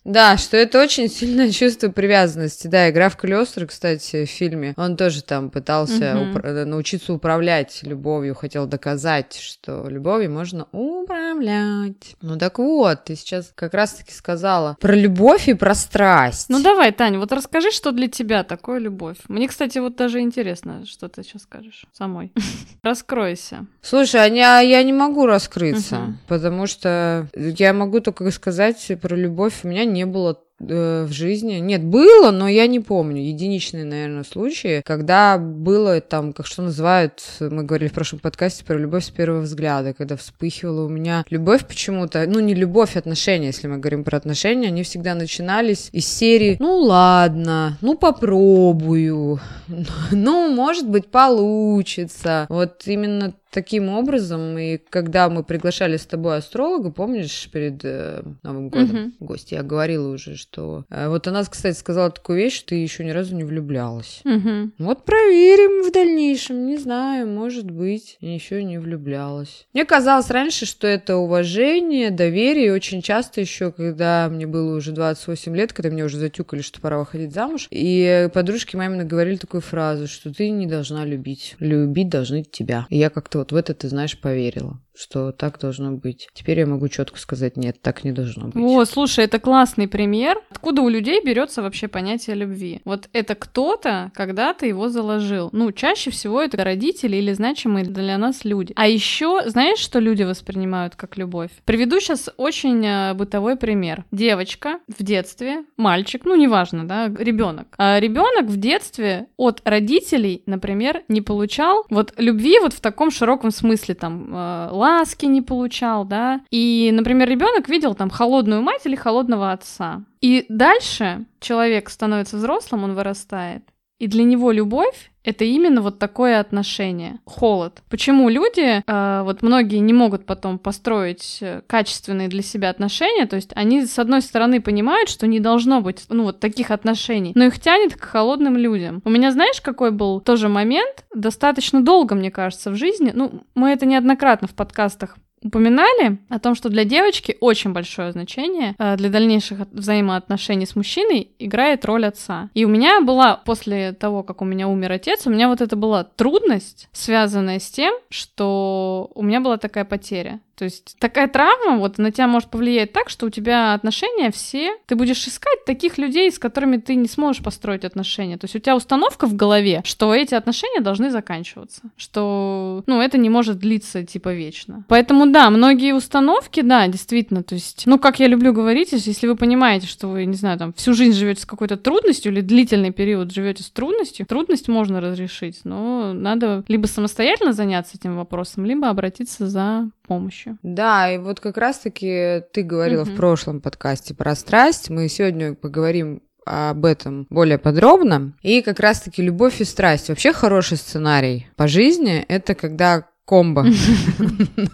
Да, 0.08 0.38
что 0.38 0.56
это 0.56 0.82
очень 0.82 1.10
сильное 1.10 1.52
чувство 1.52 1.90
привязанности. 1.90 2.68
Да, 2.68 2.88
и 2.88 2.94
граф 2.94 3.18
Калиостро, 3.18 3.66
кстати, 3.66 4.24
в 4.24 4.30
фильме, 4.30 4.74
он 4.78 4.96
тоже 4.96 5.22
там 5.22 5.50
пытался 5.50 6.16
Мгм. 6.16 6.38
упра- 6.38 6.64
научиться 6.66 7.12
управлять 7.12 7.80
любовью, 7.84 8.34
хотел 8.34 8.68
доказать, 8.68 9.36
что 9.36 9.88
любовью 9.90 10.32
можно 10.32 10.68
управлять. 10.72 12.16
Ну 12.22 12.38
так 12.38 12.58
вот, 12.58 13.04
ты 13.04 13.18
сейчас 13.18 13.52
как 13.54 13.74
раз-таки 13.74 14.14
сказала 14.14 14.78
про 14.80 14.96
любовь 14.96 15.50
и 15.50 15.54
про 15.54 15.76
страсть. 15.76 16.48
Ну 16.48 16.62
давай, 16.62 16.94
Тань, 16.94 17.18
вот 17.18 17.34
расскажи, 17.34 17.72
что 17.72 17.92
для 17.92 18.08
тебя 18.08 18.46
такое 18.46 18.80
любовь. 18.80 19.18
Мне, 19.28 19.50
кстати, 19.50 19.78
вот 19.80 19.98
даже 19.98 20.22
интересно, 20.22 20.86
что 20.86 21.10
ты 21.10 21.24
сейчас 21.24 21.42
скажешь 21.42 21.86
самой. 21.92 22.32
Раскройся. 22.82 23.66
Слушай, 23.82 24.22
а 24.22 24.58
а 24.58 24.62
я 24.62 24.84
не 24.84 24.94
могу 24.94 25.26
раскрыться, 25.26 26.16
потому 26.28 26.66
что 26.66 27.28
я 27.34 27.74
могу 27.74 28.00
только 28.00 28.32
сказать 28.32 28.90
про 29.02 29.16
любовь. 29.16 29.62
У 29.64 29.68
меня 29.68 29.84
не 29.98 30.06
было 30.06 30.40
э, 30.60 31.06
в 31.06 31.12
жизни. 31.12 31.56
Нет, 31.56 31.84
было, 31.84 32.32
но 32.32 32.48
я 32.48 32.68
не 32.68 32.80
помню. 32.80 33.22
Единичные, 33.22 33.84
наверное, 33.84 34.24
случаи, 34.24 34.82
когда 34.86 35.38
было 35.38 36.00
там, 36.02 36.34
как 36.34 36.46
что 36.46 36.62
называют, 36.62 37.24
мы 37.40 37.64
говорили 37.64 37.90
в 37.90 37.94
прошлом 37.94 38.20
подкасте 38.20 38.64
про 38.64 38.78
любовь 38.78 39.06
с 39.06 39.10
первого 39.10 39.42
взгляда, 39.42 39.94
когда 39.94 40.16
вспыхивала 40.16 40.86
у 40.86 40.90
меня 40.90 41.26
любовь 41.30 41.66
почему-то, 41.66 42.26
ну 42.28 42.40
не 42.40 42.54
любовь, 42.54 42.96
отношения, 42.96 43.48
если 43.48 43.68
мы 43.68 43.78
говорим 43.78 44.04
про 44.04 44.18
отношения, 44.18 44.68
они 44.68 44.84
всегда 44.84 45.16
начинались 45.16 45.90
из 45.92 46.08
серии 46.08 46.58
«ну 46.60 46.78
ладно, 46.78 47.78
ну 47.82 47.98
попробую, 47.98 49.40
ну, 50.12 50.54
может 50.54 50.88
быть, 50.88 51.08
получится». 51.08 52.46
Вот 52.50 52.84
именно 52.86 53.34
таким 53.58 53.90
образом, 53.90 54.56
и 54.60 54.78
когда 54.78 55.30
мы 55.30 55.44
приглашали 55.44 55.98
с 55.98 56.06
тобой 56.06 56.38
астролога, 56.38 56.92
помнишь, 56.92 57.50
перед 57.52 57.84
э, 57.84 58.22
Новым 58.44 58.70
годом 58.70 59.16
в 59.20 59.26
гости, 59.26 59.56
я 59.56 59.64
говорила 59.64 60.14
уже, 60.14 60.36
что... 60.36 60.86
э, 60.92 61.10
вот 61.10 61.26
она, 61.28 61.44
кстати, 61.44 61.76
сказала 61.76 62.12
такую 62.12 62.38
вещь, 62.38 62.58
что 62.58 62.68
ты 62.68 62.76
еще 62.76 63.04
ни 63.04 63.10
разу 63.10 63.36
не 63.36 63.44
влюблялась. 63.44 64.22
Мгм. 64.26 64.74
Вот 64.78 65.06
проверим 65.06 65.90
в 65.90 65.92
дальнейшем, 65.92 66.68
не 66.68 66.78
знаю, 66.78 67.28
может 67.28 67.72
быть, 67.72 68.18
еще 68.22 68.64
не 68.64 68.78
влюблялась. 68.78 69.66
Мне 69.74 69.86
казалось 69.86 70.30
раньше, 70.30 70.68
что 70.68 70.86
это 70.86 71.18
уважение, 71.18 72.12
доверие, 72.12 72.68
и 72.68 72.70
очень 72.70 73.02
часто 73.02 73.42
еще, 73.42 73.72
когда 73.72 74.30
мне 74.30 74.46
было 74.46 74.78
уже 74.78 74.92
28 74.92 75.56
лет, 75.56 75.74
когда 75.74 75.90
меня 75.90 76.06
уже 76.06 76.20
затюкали, 76.20 76.62
что 76.62 76.80
пора 76.80 77.00
выходить 77.00 77.34
замуж, 77.34 77.68
и 77.72 78.30
подружки 78.36 78.76
мамины 78.76 79.04
говорили 79.04 79.38
такую 79.38 79.62
фразу, 79.62 80.08
что 80.08 80.32
ты 80.32 80.52
не 80.52 80.68
должна 80.68 81.06
любить, 81.06 81.56
любить 81.58 82.10
должны 82.10 82.44
тебя. 82.44 82.86
И 82.92 83.00
я 83.00 83.10
как-то 83.10 83.40
вот 83.40 83.47
в 83.52 83.56
это, 83.56 83.74
ты 83.74 83.90
знаешь, 83.90 84.20
поверила 84.20 84.82
что 84.98 85.32
так 85.32 85.60
должно 85.60 85.92
быть. 85.92 86.28
Теперь 86.34 86.60
я 86.60 86.66
могу 86.66 86.88
четко 86.88 87.20
сказать, 87.20 87.56
нет, 87.58 87.82
так 87.82 88.04
не 88.04 88.12
должно 88.12 88.48
быть. 88.48 88.56
О, 88.56 88.84
слушай, 88.86 89.26
это 89.26 89.40
классный 89.40 89.88
пример. 89.88 90.40
Откуда 90.50 90.82
у 90.82 90.90
людей 90.90 91.22
берется 91.24 91.62
вообще 91.62 91.88
понятие 91.88 92.36
любви? 92.36 92.82
Вот 92.84 93.10
это 93.14 93.36
кто-то 93.36 94.12
когда-то 94.16 94.66
его 94.66 94.90
заложил. 94.90 95.50
Ну, 95.52 95.72
чаще 95.72 96.10
всего 96.12 96.42
это 96.42 96.64
родители 96.64 97.18
или 97.18 97.34
значимые 97.34 97.86
для 97.86 98.18
нас 98.18 98.44
люди. 98.44 98.74
А 98.76 98.88
еще, 98.88 99.44
знаешь, 99.46 99.80
что 99.80 100.00
люди 100.00 100.24
воспринимают 100.24 100.96
как 100.96 101.18
любовь? 101.18 101.52
Приведу 101.66 102.00
сейчас 102.00 102.30
очень 102.38 102.86
э, 102.86 103.14
бытовой 103.14 103.56
пример. 103.56 104.06
Девочка 104.12 104.80
в 104.88 105.04
детстве, 105.04 105.64
мальчик, 105.78 106.26
ну 106.26 106.36
неважно, 106.36 106.88
да, 106.88 107.08
ребенок. 107.08 107.68
А 107.78 108.00
ребенок 108.00 108.46
в 108.46 108.58
детстве 108.58 109.28
от 109.38 109.62
родителей, 109.64 110.42
например, 110.46 111.04
не 111.08 111.22
получал 111.22 111.86
вот 111.90 112.14
любви 112.18 112.60
вот 112.60 112.74
в 112.74 112.82
таком 112.82 113.12
широком 113.12 113.52
смысле, 113.52 113.96
там, 113.96 114.34
э, 114.34 114.70
ласки 114.88 115.26
не 115.26 115.42
получал, 115.42 116.06
да. 116.06 116.42
И, 116.50 116.90
например, 116.94 117.30
ребенок 117.30 117.70
видел 117.70 117.96
там 117.96 118.10
холодную 118.10 118.62
мать 118.62 118.86
или 118.86 118.96
холодного 118.96 119.52
отца. 119.52 120.04
И 120.22 120.46
дальше 120.50 121.26
человек 121.40 121.90
становится 121.90 122.38
взрослым, 122.38 122.84
он 122.84 122.96
вырастает. 122.96 123.64
И 124.00 124.08
для 124.08 124.24
него 124.24 124.52
любовь 124.52 125.12
это 125.28 125.44
именно 125.44 125.82
вот 125.82 126.00
такое 126.00 126.40
отношение, 126.40 127.20
холод. 127.26 127.84
Почему 127.90 128.30
люди, 128.30 128.82
э, 128.86 129.22
вот 129.24 129.42
многие 129.42 129.80
не 129.80 129.92
могут 129.92 130.26
потом 130.26 130.58
построить 130.58 131.40
э, 131.42 131.64
качественные 131.68 132.30
для 132.30 132.42
себя 132.42 132.70
отношения, 132.70 133.26
то 133.26 133.36
есть 133.36 133.52
они 133.54 133.86
с 133.86 134.00
одной 134.00 134.22
стороны 134.22 134.62
понимают, 134.62 135.10
что 135.10 135.28
не 135.28 135.42
должно 135.42 135.82
быть, 135.82 136.06
ну 136.08 136.24
вот 136.24 136.40
таких 136.40 136.72
отношений, 136.72 137.34
но 137.36 137.44
их 137.44 137.60
тянет 137.60 137.98
к 137.98 138.06
холодным 138.06 138.56
людям. 138.56 139.02
У 139.04 139.10
меня 139.10 139.34
знаешь, 139.34 139.60
какой 139.60 139.92
был 139.92 140.22
тоже 140.22 140.48
момент, 140.48 141.04
достаточно 141.14 141.84
долго, 141.84 142.16
мне 142.16 142.32
кажется, 142.32 142.72
в 142.72 142.76
жизни, 142.76 143.12
ну 143.14 143.44
мы 143.54 143.72
это 143.72 143.86
неоднократно 143.86 144.48
в 144.48 144.54
подкастах 144.54 145.18
упоминали 145.44 146.18
о 146.30 146.40
том, 146.40 146.56
что 146.56 146.70
для 146.70 146.84
девочки 146.84 147.38
очень 147.40 147.74
большое 147.74 148.12
значение 148.12 148.76
э, 148.80 148.96
для 148.98 149.10
дальнейших 149.10 149.62
от- 149.62 149.72
взаимоотношений 149.72 150.66
с 150.66 150.76
мужчиной 150.76 151.32
играет 151.40 151.86
роль 151.86 152.06
отца. 152.06 152.50
И 152.54 152.66
у 152.66 152.70
меня 152.70 153.02
была, 153.02 153.36
после 153.36 153.94
того, 153.94 154.24
как 154.24 154.42
у 154.42 154.46
меня 154.46 154.68
умер 154.68 154.92
отец, 154.94 155.28
у 155.28 155.30
меня 155.30 155.48
вот 155.48 155.62
это 155.62 155.76
была 155.76 156.04
трудность, 156.04 156.90
связанная 156.92 157.60
с 157.60 157.70
тем, 157.70 157.94
что 158.10 159.12
у 159.16 159.24
меня 159.24 159.40
была 159.42 159.58
такая 159.58 159.86
потеря. 159.86 160.40
То 160.58 160.66
есть 160.66 160.96
такая 160.98 161.28
травма 161.28 161.78
вот 161.78 162.00
на 162.00 162.12
тебя 162.12 162.26
может 162.26 162.50
повлиять 162.50 162.92
так, 162.92 163.10
что 163.10 163.28
у 163.28 163.30
тебя 163.30 163.76
отношения 163.76 164.32
все, 164.32 164.76
ты 164.88 164.96
будешь 164.96 165.28
искать 165.28 165.64
таких 165.66 166.00
людей, 166.00 166.32
с 166.32 166.40
которыми 166.40 166.78
ты 166.78 166.96
не 166.96 167.08
сможешь 167.08 167.44
построить 167.44 167.86
отношения. 167.86 168.38
То 168.38 168.46
есть 168.46 168.56
у 168.56 168.60
тебя 168.60 168.76
установка 168.76 169.28
в 169.28 169.36
голове, 169.36 169.84
что 169.86 170.16
эти 170.16 170.34
отношения 170.34 170.82
должны 170.82 171.12
заканчиваться, 171.12 171.84
что, 171.96 172.84
ну, 172.88 173.00
это 173.00 173.20
не 173.20 173.30
может 173.30 173.60
длиться 173.60 174.04
типа 174.04 174.34
вечно. 174.34 174.84
Поэтому 174.88 175.28
да, 175.32 175.52
многие 175.52 175.94
установки, 175.94 176.62
да, 176.62 176.88
действительно, 176.88 177.44
то 177.44 177.54
есть, 177.54 177.84
ну, 177.86 178.00
как 178.00 178.20
я 178.20 178.26
люблю 178.26 178.52
говорить, 178.52 178.90
если 178.94 179.28
вы 179.28 179.36
понимаете, 179.36 179.86
что 179.86 180.08
вы, 180.08 180.26
не 180.26 180.36
знаю, 180.36 180.58
там 180.58 180.74
всю 180.74 180.96
жизнь 180.96 181.14
живете 181.14 181.42
с 181.42 181.46
какой-то 181.46 181.78
трудностью 181.78 182.32
или 182.32 182.42
длительный 182.42 182.92
период 182.92 183.32
живете 183.32 183.62
с 183.62 183.70
трудностью, 183.70 184.26
трудность 184.26 184.70
можно 184.70 185.02
разрешить, 185.02 185.60
но 185.66 186.14
надо 186.14 186.64
либо 186.68 186.88
самостоятельно 186.88 187.54
заняться 187.54 187.96
этим 187.96 188.18
вопросом, 188.18 188.66
либо 188.66 188.90
обратиться 188.90 189.48
за 189.48 189.88
помощью. 190.08 190.58
Да, 190.64 191.12
и 191.12 191.18
вот 191.18 191.40
как 191.40 191.58
раз-таки 191.58 192.42
ты 192.54 192.64
говорила 192.64 193.04
угу. 193.04 193.12
в 193.12 193.16
прошлом 193.16 193.62
подкасте 193.62 194.14
про 194.14 194.36
страсть. 194.36 194.90
Мы 194.90 195.08
сегодня 195.10 195.54
поговорим 195.54 196.22
об 196.46 196.86
этом 196.86 197.28
более 197.30 197.58
подробно. 197.58 198.34
И 198.42 198.62
как 198.62 198.80
раз-таки 198.80 199.22
любовь 199.22 199.60
и 199.60 199.66
страсть. 199.66 200.10
Вообще 200.10 200.34
хороший 200.34 200.78
сценарий 200.78 201.48
по 201.56 201.68
жизни— 201.68 202.26
это 202.28 202.56
когда 202.56 203.06
комбо. 203.26 203.66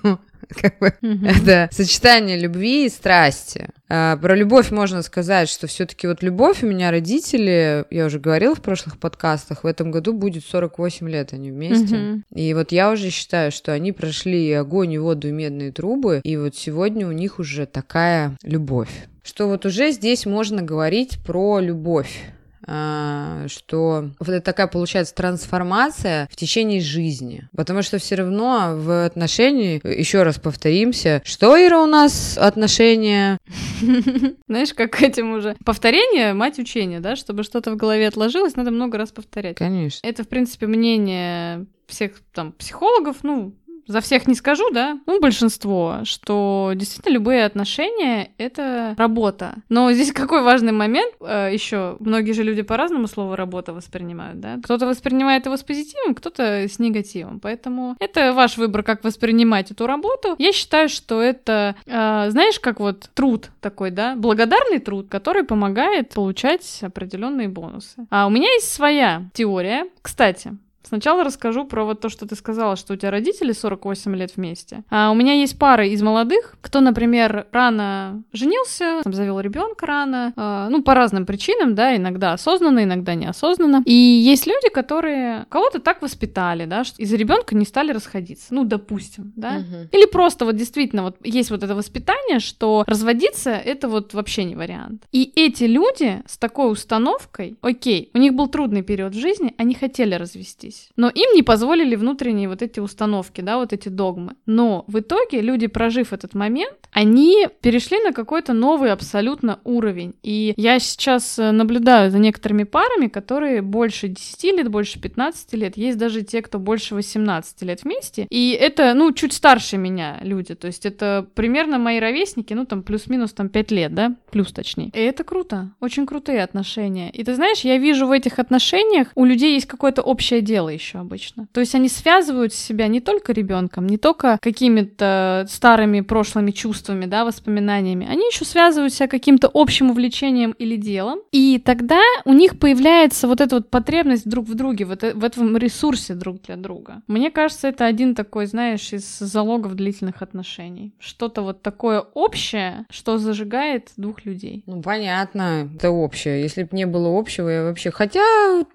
Ну, 0.04 0.20
как 0.50 0.80
бы, 0.80 0.94
это 1.02 1.70
сочетание 1.72 2.38
любви 2.38 2.86
и 2.86 2.90
страсти. 2.90 3.70
А, 3.96 4.18
про 4.18 4.36
любовь 4.36 4.72
можно 4.72 5.04
сказать, 5.04 5.48
что 5.48 5.68
все-таки 5.68 6.08
вот 6.08 6.24
любовь 6.24 6.64
у 6.64 6.66
меня 6.66 6.90
родители, 6.90 7.86
я 7.92 8.08
уже 8.08 8.18
говорила 8.18 8.56
в 8.56 8.62
прошлых 8.62 8.98
подкастах, 8.98 9.64
в 9.64 9.68
этом 9.68 9.92
году 9.92 10.14
будет 10.14 10.44
48 10.44 11.08
лет 11.08 11.32
они 11.32 11.52
вместе. 11.52 11.96
Mm-hmm. 11.96 12.22
И 12.34 12.54
вот 12.56 12.72
я 12.72 12.90
уже 12.90 13.12
считаю, 13.12 13.52
что 13.52 13.72
они 13.72 13.92
прошли 13.92 14.48
и 14.48 14.54
огонь, 14.54 14.94
и 14.94 14.98
воду, 14.98 15.28
и 15.28 15.32
медные 15.32 15.72
трубы, 15.72 16.22
и 16.24 16.38
вот 16.38 16.56
сегодня 16.56 17.08
у 17.08 17.12
них 17.12 17.38
уже 17.38 17.68
такая 17.68 18.36
любовь. 18.42 18.90
Что 19.22 19.48
вот 19.48 19.64
уже 19.68 19.92
здесь 19.92 20.26
можно 20.26 20.64
говорить 20.64 21.20
про 21.24 21.60
любовь 21.60 22.24
что 22.64 24.10
вот 24.20 24.30
это 24.30 24.42
такая 24.42 24.68
получается 24.68 25.14
трансформация 25.14 26.28
в 26.32 26.36
течение 26.36 26.82
жизни. 26.82 27.48
Потому 27.56 27.82
что 27.82 27.98
все 27.98 28.16
равно 28.16 28.74
в 28.76 29.06
отношении, 29.06 29.82
еще 29.86 30.24
раз 30.24 30.40
повторимся, 30.40 31.22
что, 31.26 31.56
Ира, 31.58 31.82
у 31.82 31.88
нас 31.88 32.38
отношения? 32.38 33.38
Знаешь, 34.48 34.74
как 34.74 35.02
этим 35.02 35.34
уже. 35.34 35.56
Повторение— 35.66 36.34
мать 36.36 36.60
учения, 36.60 37.00
да? 37.00 37.16
Чтобы 37.16 37.44
что-то 37.44 37.72
в 37.72 37.76
голове 37.76 38.08
отложилось, 38.08 38.56
надо 38.56 38.72
много 38.72 38.98
раз 38.98 39.12
повторять. 39.12 39.58
Конечно. 39.58 40.06
Это, 40.06 40.24
в 40.24 40.28
принципе, 40.28 40.68
мнение 40.68 41.66
всех 41.88 42.22
там 42.34 42.52
психологов, 42.54 43.18
ну, 43.24 43.54
за 43.88 44.02
всех 44.02 44.28
не 44.28 44.36
скажу, 44.36 44.70
да, 44.72 45.00
ну, 45.06 45.20
большинство, 45.20 46.00
что 46.04 46.72
действительно 46.76 47.14
любые 47.14 47.46
отношения— 47.46 48.32
это 48.38 48.96
работа. 48.98 49.56
Но 49.70 49.92
здесь 49.92 50.12
какой 50.14 50.42
важный 50.42 50.72
момент 50.72 51.14
э, 51.22 51.50
еще? 51.52 51.98
Многие 52.00 52.34
же 52.34 52.44
люди 52.44 52.62
по-разному 52.62 53.08
слово 53.08 53.36
«работа» 53.36 53.74
воспринимают, 53.74 54.40
да? 54.40 54.58
Кто-то 54.64 54.86
воспринимает 54.86 55.46
его 55.46 55.58
с 55.58 55.64
позитивом, 55.64 56.16
кто-то 56.16 56.44
с 56.44 56.80
негативом. 56.80 57.40
Поэтому 57.40 57.96
это 58.00 58.34
ваш 58.34 58.58
выбор, 58.58 58.84
как 58.84 59.04
воспринимать 59.04 59.72
эту 59.72 59.88
работу. 59.88 60.36
Я 60.38 60.52
считаю, 60.52 60.90
что 60.90 61.22
это, 61.22 61.76
э, 61.86 62.30
знаешь, 62.30 62.60
как 62.60 62.80
вот 62.80 63.10
труд 63.14 63.50
такой, 63.62 63.92
да, 63.92 64.16
благодарный 64.16 64.80
труд, 64.80 65.08
который 65.10 65.44
помогает 65.44 66.10
получать 66.10 66.80
определенные 66.82 67.50
бонусы. 67.50 68.06
А 68.10 68.28
у 68.28 68.30
меня 68.30 68.52
есть 68.54 68.72
своя 68.72 69.24
теория. 69.34 69.86
Кстати, 70.02 70.58
Сначала 70.84 71.24
расскажу 71.24 71.66
про 71.66 71.86
вот 71.86 72.02
то, 72.02 72.10
что 72.10 72.28
ты 72.28 72.36
сказала, 72.36 72.76
что 72.76 72.94
у 72.94 72.98
тебя 72.98 73.10
родители 73.10 73.54
48 73.54 74.16
лет 74.16 74.34
вместе. 74.36 74.84
А 74.90 75.12
у 75.12 75.16
меня 75.16 75.34
есть 75.34 75.58
пары 75.58 75.90
из 75.90 76.02
молодых, 76.02 76.56
кто, 76.62 76.82
например, 76.82 77.48
рано 77.52 78.24
женился, 78.34 79.02
там, 79.04 79.14
завел 79.14 79.40
ребенка 79.40 79.86
рано, 79.86 80.34
э, 80.36 80.68
ну, 80.70 80.84
по 80.84 80.94
разным 80.94 81.26
причинам, 81.26 81.74
да, 81.74 81.96
иногда 81.96 82.34
осознанно, 82.34 82.84
иногда 82.84 83.16
неосознанно. 83.16 83.82
И 83.86 83.94
есть 83.94 84.46
люди, 84.46 84.70
которые 84.70 85.46
кого-то 85.50 85.80
так 85.80 86.02
воспитали, 86.02 86.66
да, 86.66 86.84
что 86.84 87.02
из-за 87.02 87.16
ребенка 87.16 87.56
не 87.56 87.66
стали 87.66 87.92
расходиться, 87.92 88.54
ну, 88.54 88.66
допустим, 88.66 89.32
да. 89.36 89.58
Угу. 89.58 89.90
Или 89.92 90.06
просто 90.06 90.46
вот 90.46 90.56
действительно 90.56 91.04
вот 91.04 91.16
есть 91.24 91.50
вот 91.50 91.64
это 91.64 91.76
воспитание, 91.76 92.40
что 92.40 92.84
разводиться 92.88 93.52
это 93.52 93.88
вот 93.88 94.14
вообще 94.14 94.44
не 94.44 94.56
вариант. 94.56 95.04
И 95.12 95.32
эти 95.36 95.64
люди 95.64 96.22
с 96.28 96.38
такой 96.38 96.72
установкой, 96.72 97.58
окей, 97.62 98.10
у 98.14 98.18
них 98.18 98.34
был 98.34 98.48
трудный 98.48 98.82
период 98.82 99.14
в 99.14 99.20
жизни, 99.20 99.54
они 99.58 99.76
хотели 99.76 100.16
развестись 100.16 100.73
развелись. 100.74 100.90
Но 100.96 101.10
им 101.10 101.36
не 101.36 101.44
позволили 101.44 101.96
внутренние 101.96 102.48
вот 102.48 102.62
эти 102.62 102.80
установки, 102.80 103.42
да, 103.42 103.58
вот 103.58 103.74
эти 103.74 103.90
догмы. 103.90 104.36
Но 104.46 104.86
в 104.88 105.00
итоге 105.00 105.42
люди, 105.42 105.68
прожив 105.68 106.14
этот 106.14 106.34
момент, 106.34 106.76
они 106.92 107.48
перешли 107.62 108.00
на 108.00 108.14
какой-то 108.14 108.54
новый 108.54 108.92
абсолютно 108.92 109.60
уровень. 109.64 110.14
И 110.24 110.54
я 110.58 110.80
сейчас 110.80 111.40
э, 111.40 111.52
наблюдаю 111.52 112.12
за 112.12 112.20
некоторыми 112.20 112.64
парами, 112.64 113.08
которые 113.08 113.62
больше 113.62 114.08
10 114.08 114.44
лет, 114.58 114.70
больше 114.70 115.00
15 115.00 115.54
лет. 115.54 115.78
Есть 115.78 115.98
даже 115.98 116.22
те, 116.22 116.42
кто 116.42 116.60
больше 116.60 116.96
18 116.96 117.62
лет 117.64 117.84
вместе. 117.84 118.28
И 118.30 118.58
это, 118.60 118.94
ну, 118.94 119.12
чуть 119.12 119.34
старше 119.34 119.78
меня 119.78 120.20
люди. 120.22 120.56
То 120.56 120.68
есть 120.68 120.86
это 120.86 121.28
примерно 121.36 121.80
мои 121.80 122.00
ровесники, 122.00 122.54
ну, 122.54 122.66
там, 122.66 122.84
плюс-минус 122.84 123.34
там 123.34 123.50
5 123.50 123.72
лет, 123.72 123.94
да? 123.94 124.16
Плюс, 124.32 124.52
точнее. 124.52 124.92
И 124.94 125.00
это 125.00 125.24
круто. 125.24 125.72
Очень 125.80 126.06
крутые 126.06 126.44
отношения. 126.44 127.10
И 127.10 127.24
ты 127.24 127.36
знаешь, 127.36 127.62
я 127.62 127.78
вижу 127.78 128.08
в 128.08 128.12
этих 128.12 128.40
отношениях 128.40 129.08
у 129.16 129.26
людей 129.26 129.54
есть 129.54 129.66
какое-то 129.66 130.02
общее 130.02 130.42
дело 130.42 130.63
дело 130.64 130.70
еще 130.70 131.00
обычно. 131.00 131.48
То 131.52 131.60
есть 131.60 131.76
они 131.76 131.90
связывают 131.90 132.54
себя 132.54 132.88
не 132.88 133.02
только 133.02 133.34
ребенком, 133.34 133.88
не 133.88 133.98
только 133.98 134.38
какими-то 134.42 135.46
старыми 135.50 136.02
прошлыми 136.02 136.52
чувствами, 136.52 137.06
да, 137.06 137.26
воспоминаниями, 137.26 138.08
они 138.10 138.26
еще 138.28 138.46
связывают 138.46 138.94
себя 138.94 139.08
каким-то 139.08 139.50
общим 139.54 139.92
увлечением 139.92 140.52
или 140.52 140.76
делом, 140.76 141.20
и 141.32 141.62
тогда 141.64 142.02
у 142.26 142.34
них 142.34 142.60
появляется 142.60 143.28
вот 143.28 143.42
эта 143.42 143.56
вот 143.56 143.70
потребность 143.70 144.30
друг 144.30 144.48
в 144.48 144.56
друге, 144.56 144.86
вот 144.86 145.02
в 145.02 145.24
этом 145.24 145.58
ресурсе 145.58 146.14
друг 146.14 146.42
для 146.44 146.56
друга. 146.56 147.02
Мне 147.08 147.30
кажется, 147.32 147.68
это 147.68 147.86
один 147.86 148.16
такой, 148.16 148.46
знаешь, 148.46 148.94
из 148.94 149.20
залогов 149.20 149.76
длительных 149.76 150.22
отношений. 150.22 150.94
Что-то 151.00 151.42
вот 151.42 151.62
такое 151.62 152.02
общее, 152.14 152.86
что 152.90 153.18
зажигает 153.18 153.90
двух 153.98 154.26
людей. 154.26 154.64
Ну, 154.66 154.82
понятно, 154.82 155.70
это 155.76 155.90
общее. 155.90 156.42
Если 156.42 156.64
бы 156.64 156.70
не 156.72 156.86
было 156.86 157.18
общего, 157.18 157.50
я 157.50 157.64
вообще... 157.64 157.92
Хотя 157.92 158.22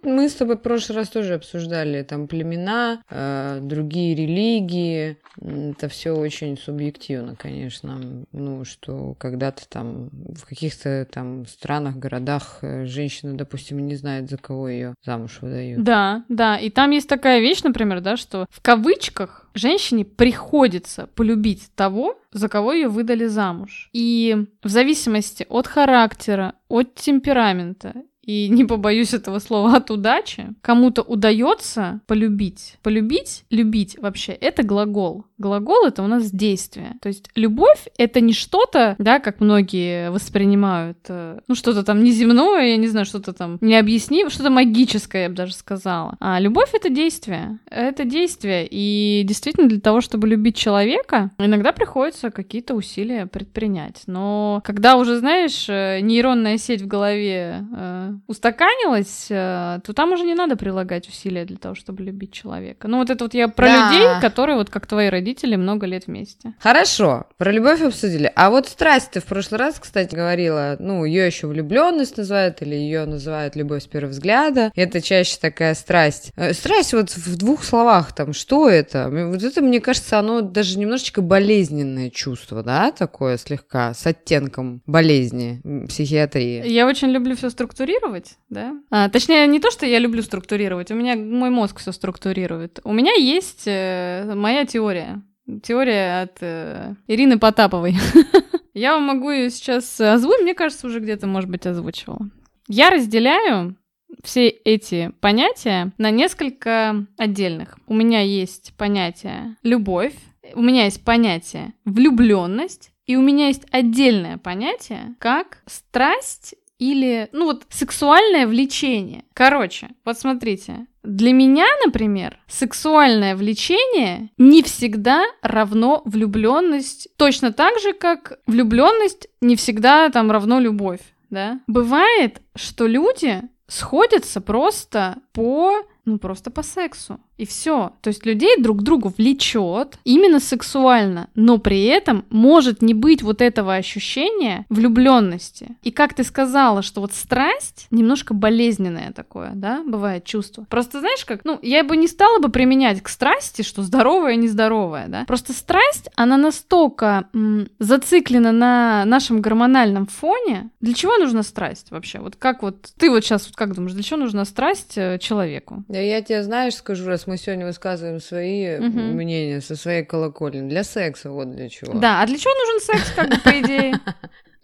мы 0.03 0.29
с 0.29 0.35
тобой 0.35 0.57
в 0.57 0.61
прошлый 0.61 0.99
раз 0.99 1.09
тоже 1.09 1.35
обсуждали 1.35 1.78
обсуждали 1.79 2.03
там 2.03 2.27
племена, 2.27 3.03
э, 3.11 3.61
другие 3.63 4.15
религии. 4.15 5.17
Это 5.41 5.89
все 5.89 6.13
очень 6.13 6.59
субъективно, 6.59 7.37
конечно. 7.37 8.25
Ну, 8.33 8.65
что 8.65 9.15
когда-то 9.19 9.69
там 9.69 10.11
в 10.13 10.47
каких-то 10.47 11.07
там 11.11 11.47
странах, 11.47 11.97
городах 11.97 12.59
э, 12.63 12.87
женщина, 12.87 13.37
допустим, 13.37 13.87
не 13.87 13.97
знает, 13.97 14.29
за 14.29 14.37
кого 14.37 14.69
ее 14.69 14.95
замуж 15.05 15.39
выдают. 15.41 15.83
Да, 15.83 16.25
да. 16.29 16.57
И 16.57 16.71
там 16.71 16.91
есть 16.91 17.09
такая 17.09 17.41
вещь, 17.41 17.63
например, 17.63 18.01
да, 18.01 18.17
что 18.17 18.47
в 18.51 18.61
кавычках 18.61 19.49
женщине 19.55 20.05
приходится 20.05 21.07
полюбить 21.15 21.71
того, 21.75 22.19
за 22.33 22.49
кого 22.49 22.73
ее 22.73 22.89
выдали 22.89 23.27
замуж. 23.27 23.91
И 23.93 24.47
в 24.63 24.69
зависимости 24.69 25.47
от 25.49 25.67
характера, 25.67 26.55
от 26.69 26.95
темперамента 26.95 27.95
и 28.29 28.49
не 28.51 28.67
побоюсь 28.67 29.15
этого 29.15 29.39
слова, 29.39 29.77
от 29.77 29.91
удачи, 29.91 30.49
кому-то 30.61 31.01
удается 31.01 32.03
полюбить. 32.07 32.77
Полюбить, 32.83 33.45
любить 33.49 33.99
вообще, 33.99 34.33
это 34.33 34.63
глагол. 34.63 35.25
Глагол— 35.39 35.87
это 35.87 36.03
у 36.03 36.07
нас 36.07 36.31
действие. 36.31 36.97
То 37.01 37.09
есть 37.09 37.31
любовь— 37.35 37.87
это 37.99 38.21
не 38.21 38.33
что-то, 38.33 38.97
да, 38.99 39.21
как 39.21 39.41
многие 39.41 40.11
воспринимают, 40.11 40.99
э, 41.09 41.39
ну, 41.47 41.55
что-то 41.55 41.85
там 41.85 42.03
неземное, 42.03 42.71
я 42.71 42.77
не 42.77 42.89
знаю, 42.89 43.07
что-то 43.07 43.33
там 43.33 43.59
необъяснимое, 43.61 44.31
что-то 44.31 44.51
магическое, 44.51 45.23
я 45.25 45.29
бы 45.29 45.37
даже 45.37 45.55
сказала. 45.55 46.17
А 46.21 46.41
любовь— 46.41 46.71
это 46.73 46.91
действие. 46.91 47.59
Это 47.71 48.05
действие. 48.05 48.67
И 48.69 49.23
действительно 49.25 49.69
для 49.69 49.81
того, 49.81 50.01
чтобы 50.01 50.27
любить 50.27 50.57
человека, 50.57 51.31
иногда 51.39 51.73
приходится 51.73 52.31
какие-то 52.31 52.75
усилия 52.75 53.27
предпринять. 53.27 54.03
Но 54.07 54.61
когда 54.65 54.97
уже, 54.97 55.19
знаешь, 55.19 55.67
э, 55.69 56.01
нейронная 56.01 56.59
сеть 56.59 56.83
в 56.83 56.87
голове 56.89 57.65
э, 57.77 58.13
устаканилась, 58.27 59.29
э, 59.31 59.81
то 59.85 59.93
там 59.93 60.13
уже 60.13 60.25
не 60.25 60.35
надо 60.35 60.57
прилагать 60.57 61.09
усилия 61.09 61.45
для 61.45 61.59
того, 61.59 61.75
чтобы 61.75 62.03
любить 62.03 62.33
человека. 62.33 62.89
Ну 62.89 62.99
вот 62.99 63.11
это 63.11 63.25
вот 63.25 63.35
я 63.35 63.49
про 63.49 63.67
да. 63.67 63.93
людей, 63.93 64.21
которые 64.21 64.57
вот 64.57 64.71
как 64.71 64.87
твои 64.87 65.09
родители 65.09 65.28
много 65.57 65.87
лет 65.87 66.07
вместе. 66.07 66.55
Хорошо, 66.61 67.27
про 67.37 67.53
любовь 67.53 67.81
обсудили. 67.83 68.31
А 68.35 68.51
вот 68.51 68.69
страсть 68.69 69.13
ты 69.13 69.21
в 69.21 69.25
прошлый 69.25 69.59
раз, 69.59 69.79
кстати, 69.79 70.15
говорила, 70.15 70.77
ну 70.79 71.05
ее 71.05 71.27
еще 71.27 71.47
влюбленность 71.47 72.17
называют 72.17 72.63
или 72.63 72.75
ее 72.75 73.05
называют 73.05 73.57
любовь 73.57 73.85
с 73.85 73.87
первого 73.87 74.11
взгляда. 74.11 74.71
Это 74.75 75.01
чаще 75.01 75.39
такая 75.41 75.75
страсть. 75.75 76.33
Э, 76.37 76.53
страсть 76.53 76.93
вот 76.93 77.11
в 77.11 77.37
двух 77.37 77.65
словах 77.65 78.15
там, 78.15 78.33
что 78.33 78.69
это? 78.69 79.09
Вот 79.11 79.43
это, 79.43 79.61
мне 79.61 79.81
кажется, 79.81 80.19
оно 80.19 80.41
даже 80.41 80.79
немножечко 80.79 81.23
болезненное 81.23 82.11
чувство, 82.11 82.63
да, 82.63 82.93
такое 82.93 83.39
слегка, 83.39 83.95
с 83.95 84.07
оттенком 84.07 84.83
болезни 84.87 85.61
психиатрии. 85.89 86.67
Я 86.69 86.87
очень 86.87 87.09
люблю 87.09 87.37
все 87.37 87.51
структурировать, 87.51 87.79
структурировать, 87.79 88.37
да? 88.49 88.75
А, 88.91 89.09
точнее, 89.09 89.47
не 89.47 89.61
то, 89.61 89.71
что 89.71 89.87
я 89.87 89.99
люблю 89.99 90.23
структурировать, 90.23 90.91
у 90.91 90.95
меня 90.95 91.17
мой 91.17 91.51
мозг 91.51 91.79
все 91.79 91.93
структурирует. 91.93 92.81
У 92.85 92.93
меня 92.93 93.15
есть 93.15 93.65
э, 93.67 94.33
моя 94.35 94.65
теория 94.65 95.18
Теория 95.63 96.23
от 96.23 96.39
э, 96.41 96.95
Ирины 97.07 97.39
Потаповой. 97.39 97.97
Я 98.75 98.95
вам 98.95 99.05
могу 99.05 99.31
ее 99.31 99.51
сейчас 99.51 100.01
озвучить, 100.01 100.43
мне 100.43 100.55
кажется, 100.55 100.87
уже 100.87 101.01
где-то, 101.01 101.27
может 101.27 101.51
быть, 101.51 101.67
озвучивала. 101.67 102.29
Я 102.69 102.91
разделяю 102.91 103.77
все 104.23 104.49
эти 104.49 105.11
понятия 105.21 105.93
на 105.99 106.11
несколько 106.11 107.07
отдельных. 107.17 107.79
У 107.87 107.95
меня 107.95 108.21
есть 108.21 108.75
понятие 108.77 109.57
любовь, 109.63 110.15
у 110.55 110.63
меня 110.63 110.85
есть 110.85 111.05
понятие 111.05 111.73
влюбленность, 111.85 112.91
и 113.07 113.17
у 113.17 113.23
меня 113.23 113.49
есть 113.49 113.67
отдельное 113.71 114.39
понятие 114.39 115.17
как 115.19 115.63
страсть 115.67 116.55
или, 116.79 117.29
ну 117.33 117.47
вот, 117.47 117.65
сексуальное 117.71 118.47
влечение. 118.47 119.25
Короче, 119.35 119.89
вот 120.05 120.19
смотрите, 120.19 120.87
для 121.03 121.33
меня, 121.33 121.67
например, 121.85 122.39
сексуальное 122.47 123.35
влечение 123.35 124.31
не 124.39 124.63
всегда 124.63 125.25
равно 125.43 126.03
влюбленность, 126.05 127.09
точно 127.17 127.53
так 127.53 127.79
же, 127.81 127.93
как 127.93 128.39
влюбленность 128.47 129.29
не 129.41 129.57
всегда 129.57 130.11
там 130.11 130.31
равно 130.31 130.61
любовь, 130.61 131.01
да? 131.31 131.61
Бывает, 131.67 132.43
что 132.55 132.87
люди 132.87 133.43
сходятся 133.67 134.41
просто 134.41 135.17
по 135.33 135.83
ну, 136.09 136.19
просто 136.19 136.51
по 136.51 136.63
сексу. 136.63 137.21
И 137.39 137.47
все. 137.47 137.93
То 138.03 138.09
есть 138.09 138.27
людей 138.27 138.61
друг 138.61 138.81
к 138.81 138.83
другу 138.83 139.13
влечет 139.17 139.99
именно 140.05 140.41
сексуально, 140.41 141.29
но 141.37 141.59
при 141.59 141.85
этом 141.85 142.25
может 142.31 142.83
не 142.83 142.95
быть 142.95 143.23
вот 143.23 143.41
этого 143.41 143.77
ощущения 143.77 144.67
влюбленности. 144.69 145.77
И 145.83 145.93
как 145.93 146.15
ты 146.15 146.25
сказала, 146.25 146.83
что 146.83 147.01
вот 147.01 147.13
страсть 147.13 147.87
немножко 147.91 148.35
болезненное 148.35 149.13
такое, 149.13 149.53
да, 149.55 149.83
бывает 149.87 150.25
чувство. 150.25 150.67
Просто 150.69 150.99
знаешь 150.99 151.25
как, 151.25 151.45
ну, 151.45 151.61
я 151.63 151.85
бы 151.85 151.97
не 151.97 152.09
стала 152.09 152.41
бы 152.41 152.49
применять 152.49 153.01
к 153.03 153.09
страсти, 153.09 153.63
что 153.63 153.83
здоровое, 153.83 154.35
нездоровое, 154.35 155.07
да. 155.07 155.25
Просто 155.27 155.53
страсть, 155.53 156.11
она 156.17 156.37
настолько 156.37 157.29
м, 157.33 157.69
зациклена 157.79 158.51
на 158.51 159.05
нашем 159.05 159.41
гормональном 159.41 160.07
фоне. 160.07 160.71
Для 160.81 160.95
чего 160.95 161.17
нужна 161.19 161.45
страсть 161.45 161.93
вообще? 161.93 162.19
Вот 162.19 162.35
как 162.35 162.63
вот, 162.63 162.89
ты 162.99 163.11
вот 163.11 163.25
сейчас 163.25 163.47
вот 163.47 163.55
как 163.55 163.75
думаешь, 163.75 163.93
для 163.93 164.03
чего 164.03 164.19
нужна 164.19 164.45
страсть 164.45 164.95
э, 164.97 165.19
человеку? 165.21 165.85
Да 165.87 166.01
я 166.01 166.21
тебе, 166.21 166.43
знаешь, 166.43 166.75
скажу, 166.75 167.07
раз 167.07 167.28
мы 167.29 167.37
сегодня 167.37 167.67
высказываем 167.67 168.21
свои 168.21 168.77
угу. 168.77 168.99
мнения 168.99 169.61
со 169.61 169.77
своей 169.77 170.05
колокольни. 170.05 170.69
Для 170.69 170.83
секса 170.83 171.31
вот 171.31 171.55
для 171.55 171.69
чего. 171.69 171.93
Да, 171.93 172.23
а 172.23 172.27
для 172.27 172.39
чего 172.39 172.53
нужен 172.55 172.81
секс, 172.81 173.13
как 173.15 173.29
бы, 173.29 173.37
по 173.39 173.51
идее? 173.61 174.01